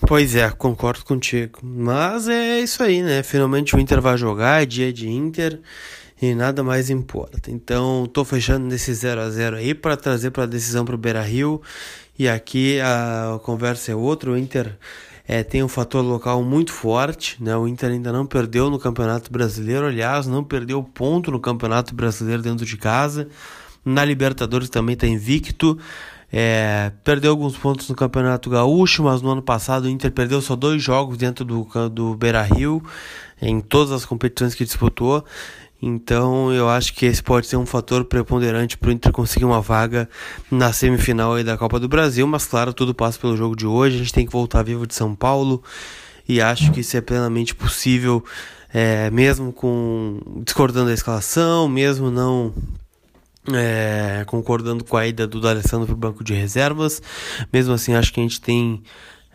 Pois 0.00 0.34
é, 0.34 0.50
concordo 0.50 1.04
contigo. 1.04 1.60
Mas 1.62 2.28
é 2.28 2.58
isso 2.58 2.82
aí, 2.82 3.00
né? 3.00 3.22
Finalmente 3.22 3.76
o 3.76 3.78
Inter 3.78 4.00
vai 4.00 4.18
jogar, 4.18 4.60
é 4.60 4.66
dia 4.66 4.92
de 4.92 5.08
Inter 5.08 5.60
e 6.20 6.34
nada 6.34 6.64
mais 6.64 6.90
importa. 6.90 7.50
Então, 7.50 8.06
tô 8.12 8.24
fechando 8.24 8.66
nesse 8.66 8.92
0 8.92 9.20
a 9.20 9.30
0 9.30 9.56
aí 9.56 9.74
para 9.74 9.96
trazer 9.96 10.30
para 10.32 10.42
a 10.42 10.46
decisão 10.46 10.84
pro 10.84 10.98
Beira-Rio. 10.98 11.62
E 12.18 12.28
aqui 12.28 12.80
a 12.80 13.38
conversa 13.42 13.92
é 13.92 13.94
outra, 13.94 14.30
o 14.30 14.36
Inter 14.36 14.76
é, 15.28 15.42
tem 15.42 15.62
um 15.62 15.68
fator 15.68 16.04
local 16.04 16.42
muito 16.42 16.72
forte, 16.72 17.42
né? 17.42 17.56
O 17.56 17.66
Inter 17.66 17.90
ainda 17.90 18.12
não 18.12 18.24
perdeu 18.24 18.70
no 18.70 18.78
Campeonato 18.78 19.30
Brasileiro, 19.32 19.86
aliás, 19.86 20.26
não 20.26 20.44
perdeu 20.44 20.82
ponto 20.82 21.30
no 21.30 21.40
Campeonato 21.40 21.94
Brasileiro 21.94 22.42
dentro 22.42 22.64
de 22.64 22.76
casa. 22.76 23.28
Na 23.84 24.04
Libertadores 24.04 24.68
também 24.68 24.94
está 24.94 25.06
invicto. 25.06 25.78
É, 26.32 26.92
perdeu 27.04 27.30
alguns 27.30 27.56
pontos 27.56 27.88
no 27.88 27.94
Campeonato 27.94 28.50
Gaúcho, 28.50 29.02
mas 29.02 29.22
no 29.22 29.30
ano 29.30 29.42
passado 29.42 29.84
o 29.84 29.88
Inter 29.88 30.12
perdeu 30.12 30.40
só 30.40 30.54
dois 30.54 30.82
jogos 30.82 31.16
dentro 31.16 31.44
do, 31.44 31.66
do 31.88 32.16
Beira 32.16 32.42
Rio, 32.42 32.82
em 33.40 33.60
todas 33.60 33.92
as 33.92 34.04
competições 34.04 34.54
que 34.54 34.64
disputou. 34.64 35.24
Então 35.80 36.52
eu 36.52 36.68
acho 36.68 36.94
que 36.94 37.04
esse 37.04 37.22
pode 37.22 37.46
ser 37.46 37.56
um 37.56 37.66
fator 37.66 38.04
preponderante 38.04 38.78
para 38.78 38.88
o 38.88 38.92
Inter 38.92 39.12
conseguir 39.12 39.44
uma 39.44 39.60
vaga 39.60 40.08
na 40.50 40.72
semifinal 40.72 41.42
da 41.44 41.56
Copa 41.56 41.78
do 41.78 41.88
Brasil, 41.88 42.26
mas 42.26 42.46
claro, 42.46 42.72
tudo 42.72 42.94
passa 42.94 43.18
pelo 43.18 43.36
jogo 43.36 43.54
de 43.54 43.66
hoje. 43.66 43.96
A 43.96 43.98
gente 43.98 44.12
tem 44.12 44.26
que 44.26 44.32
voltar 44.32 44.62
vivo 44.62 44.86
de 44.86 44.94
São 44.94 45.14
Paulo 45.14 45.62
e 46.28 46.40
acho 46.40 46.72
que 46.72 46.80
isso 46.80 46.96
é 46.96 47.00
plenamente 47.00 47.54
possível, 47.54 48.24
é, 48.72 49.10
mesmo 49.10 49.52
com 49.52 50.20
discordando 50.44 50.86
da 50.86 50.94
escalação, 50.94 51.68
mesmo 51.68 52.10
não 52.10 52.52
é, 53.52 54.24
concordando 54.26 54.82
com 54.84 54.96
a 54.96 55.06
ida 55.06 55.26
do 55.26 55.40
D'Alessandro 55.40 55.86
para 55.86 55.94
o 55.94 55.98
banco 55.98 56.24
de 56.24 56.34
reservas. 56.34 57.00
Mesmo 57.52 57.74
assim, 57.74 57.94
acho 57.94 58.12
que 58.12 58.20
a 58.20 58.22
gente 58.22 58.40
tem 58.40 58.82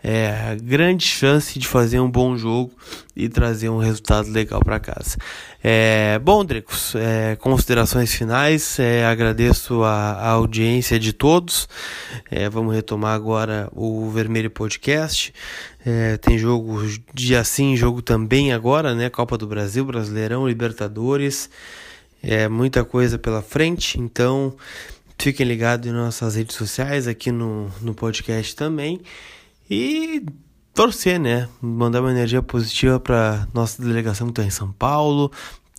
é, 0.04 0.58
grande 0.62 1.06
chance 1.06 1.60
de 1.60 1.68
fazer 1.68 2.00
um 2.00 2.10
bom 2.10 2.36
jogo 2.36 2.72
e 3.16 3.30
trazer 3.30 3.70
um 3.70 3.78
resultado 3.78 4.30
legal 4.30 4.60
para 4.64 4.80
casa. 4.80 5.18
É, 5.64 6.20
bom, 6.20 6.44
Dricos, 6.44 6.96
é, 6.96 7.36
considerações 7.36 8.14
finais. 8.14 8.80
É, 8.80 9.06
agradeço 9.06 9.84
a, 9.84 10.14
a, 10.14 10.30
audiência 10.30 11.00
de 11.00 11.14
todos. 11.14 11.70
É, 12.32 12.50
vamos 12.50 12.74
retomar 12.74 13.14
agora 13.14 13.70
o 13.74 14.10
Vermelho 14.10 14.50
Podcast. 14.50 15.34
É, 15.86 16.18
tem 16.18 16.38
jogo 16.38 16.82
dia 17.14 17.44
sim, 17.44 17.76
jogo 17.76 18.02
também 18.02 18.52
agora, 18.52 18.96
né? 18.96 19.10
Copa 19.10 19.38
do 19.38 19.46
Brasil, 19.46 19.86
Brasileirão, 19.86 20.48
Libertadores. 20.48 21.50
É 22.24 22.48
muita 22.48 22.84
coisa 22.84 23.18
pela 23.18 23.42
frente, 23.42 24.00
então 24.00 24.56
fiquem 25.18 25.46
ligados 25.46 25.88
em 25.88 25.92
nossas 25.92 26.36
redes 26.36 26.56
sociais, 26.56 27.08
aqui 27.08 27.32
no, 27.32 27.72
no 27.82 27.94
podcast 27.94 28.56
também. 28.56 29.02
E 29.74 30.26
torcer, 30.74 31.18
né? 31.18 31.48
Mandar 31.62 32.02
uma 32.02 32.12
energia 32.12 32.44
positiva 32.44 33.00
para 33.00 33.48
nossa 33.54 33.82
delegação 33.82 34.28
que 34.28 34.32
está 34.34 34.44
em 34.44 34.50
São 34.50 34.70
Paulo, 34.70 35.32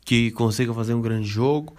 que 0.03 0.31
consiga 0.31 0.73
fazer 0.73 0.95
um 0.95 1.03
grande 1.03 1.29
jogo 1.29 1.77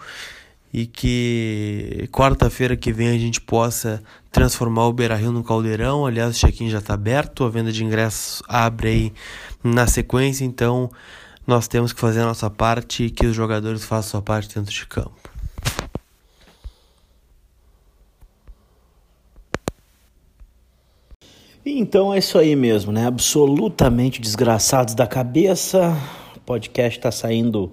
e 0.72 0.86
que 0.86 2.08
quarta-feira 2.12 2.78
que 2.78 2.94
vem 2.94 3.08
a 3.08 3.18
gente 3.18 3.42
possa 3.42 4.04
transformar 4.32 4.86
o 4.86 4.94
Beira 4.94 5.16
Rio 5.16 5.32
no 5.32 5.44
caldeirão. 5.44 6.06
Aliás, 6.06 6.36
o 6.36 6.40
check-in 6.40 6.70
já 6.70 6.78
está 6.78 6.94
aberto, 6.94 7.46
a 7.46 7.50
venda 7.50 7.72
de 7.72 7.84
ingressos 7.84 8.44
abre 8.48 8.88
aí 8.90 9.14
na 9.64 9.88
sequência, 9.88 10.46
então 10.46 10.92
nós 11.48 11.68
temos 11.68 11.92
que 11.92 12.00
fazer 12.00 12.22
a 12.22 12.26
nossa 12.26 12.48
parte 12.48 13.06
e 13.06 13.10
que 13.10 13.26
os 13.26 13.36
jogadores 13.36 13.86
façam 13.86 13.98
a 13.98 14.12
sua 14.12 14.22
parte 14.22 14.54
dentro 14.54 14.72
de 14.72 14.86
campo. 14.86 15.23
Então 21.66 22.14
é 22.14 22.18
isso 22.18 22.38
aí 22.38 22.56
mesmo, 22.56 22.92
né? 22.92 23.06
Absolutamente 23.06 24.20
desgraçados 24.20 24.94
da 24.94 25.08
cabeça. 25.08 25.98
O 26.36 26.40
podcast 26.42 27.00
está 27.00 27.10
saindo 27.10 27.72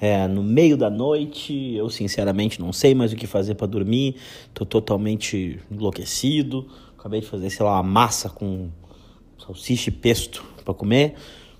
é, 0.00 0.28
no 0.28 0.42
meio 0.42 0.76
da 0.76 0.88
noite. 0.88 1.74
Eu 1.74 1.90
sinceramente 1.90 2.60
não 2.60 2.72
sei 2.72 2.94
mais 2.94 3.12
o 3.12 3.16
que 3.16 3.26
fazer 3.26 3.56
para 3.56 3.66
dormir. 3.66 4.16
Tô 4.52 4.64
totalmente 4.64 5.58
enlouquecido. 5.70 6.68
Acabei 6.96 7.20
de 7.20 7.26
fazer, 7.26 7.50
sei 7.50 7.66
lá, 7.66 7.72
uma 7.72 7.82
massa 7.82 8.30
com 8.30 8.68
salsicha 9.36 9.90
e 9.90 9.92
pesto 9.92 10.44
para 10.64 10.72
comer 10.72 11.14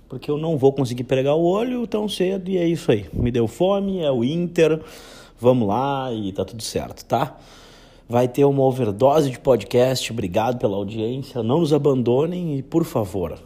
porque 0.07 0.29
eu 0.29 0.37
não 0.37 0.57
vou 0.57 0.71
conseguir 0.71 1.03
pregar 1.03 1.35
o 1.35 1.43
olho 1.43 1.85
tão 1.87 2.07
cedo 2.07 2.49
e 2.49 2.57
é 2.57 2.67
isso 2.67 2.91
aí. 2.91 3.05
Me 3.11 3.31
deu 3.31 3.47
fome, 3.47 3.99
é 3.99 4.11
o 4.11 4.23
Inter, 4.23 4.79
vamos 5.39 5.67
lá 5.67 6.13
e 6.13 6.31
tá 6.31 6.45
tudo 6.45 6.63
certo, 6.63 7.03
tá? 7.05 7.37
Vai 8.07 8.27
ter 8.27 8.45
uma 8.45 8.63
overdose 8.63 9.29
de 9.29 9.39
podcast. 9.39 10.11
Obrigado 10.11 10.59
pela 10.59 10.75
audiência. 10.75 11.41
Não 11.43 11.59
nos 11.59 11.73
abandonem 11.73 12.57
e, 12.57 12.63
por 12.63 12.83
favor, 12.83 13.39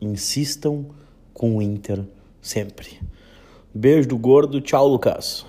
insistam 0.00 0.86
com 1.32 1.56
o 1.56 1.62
Inter 1.62 2.04
sempre. 2.40 3.00
Beijo 3.74 4.08
do 4.08 4.16
gordo. 4.16 4.60
Tchau, 4.60 4.88
Lucas. 4.88 5.44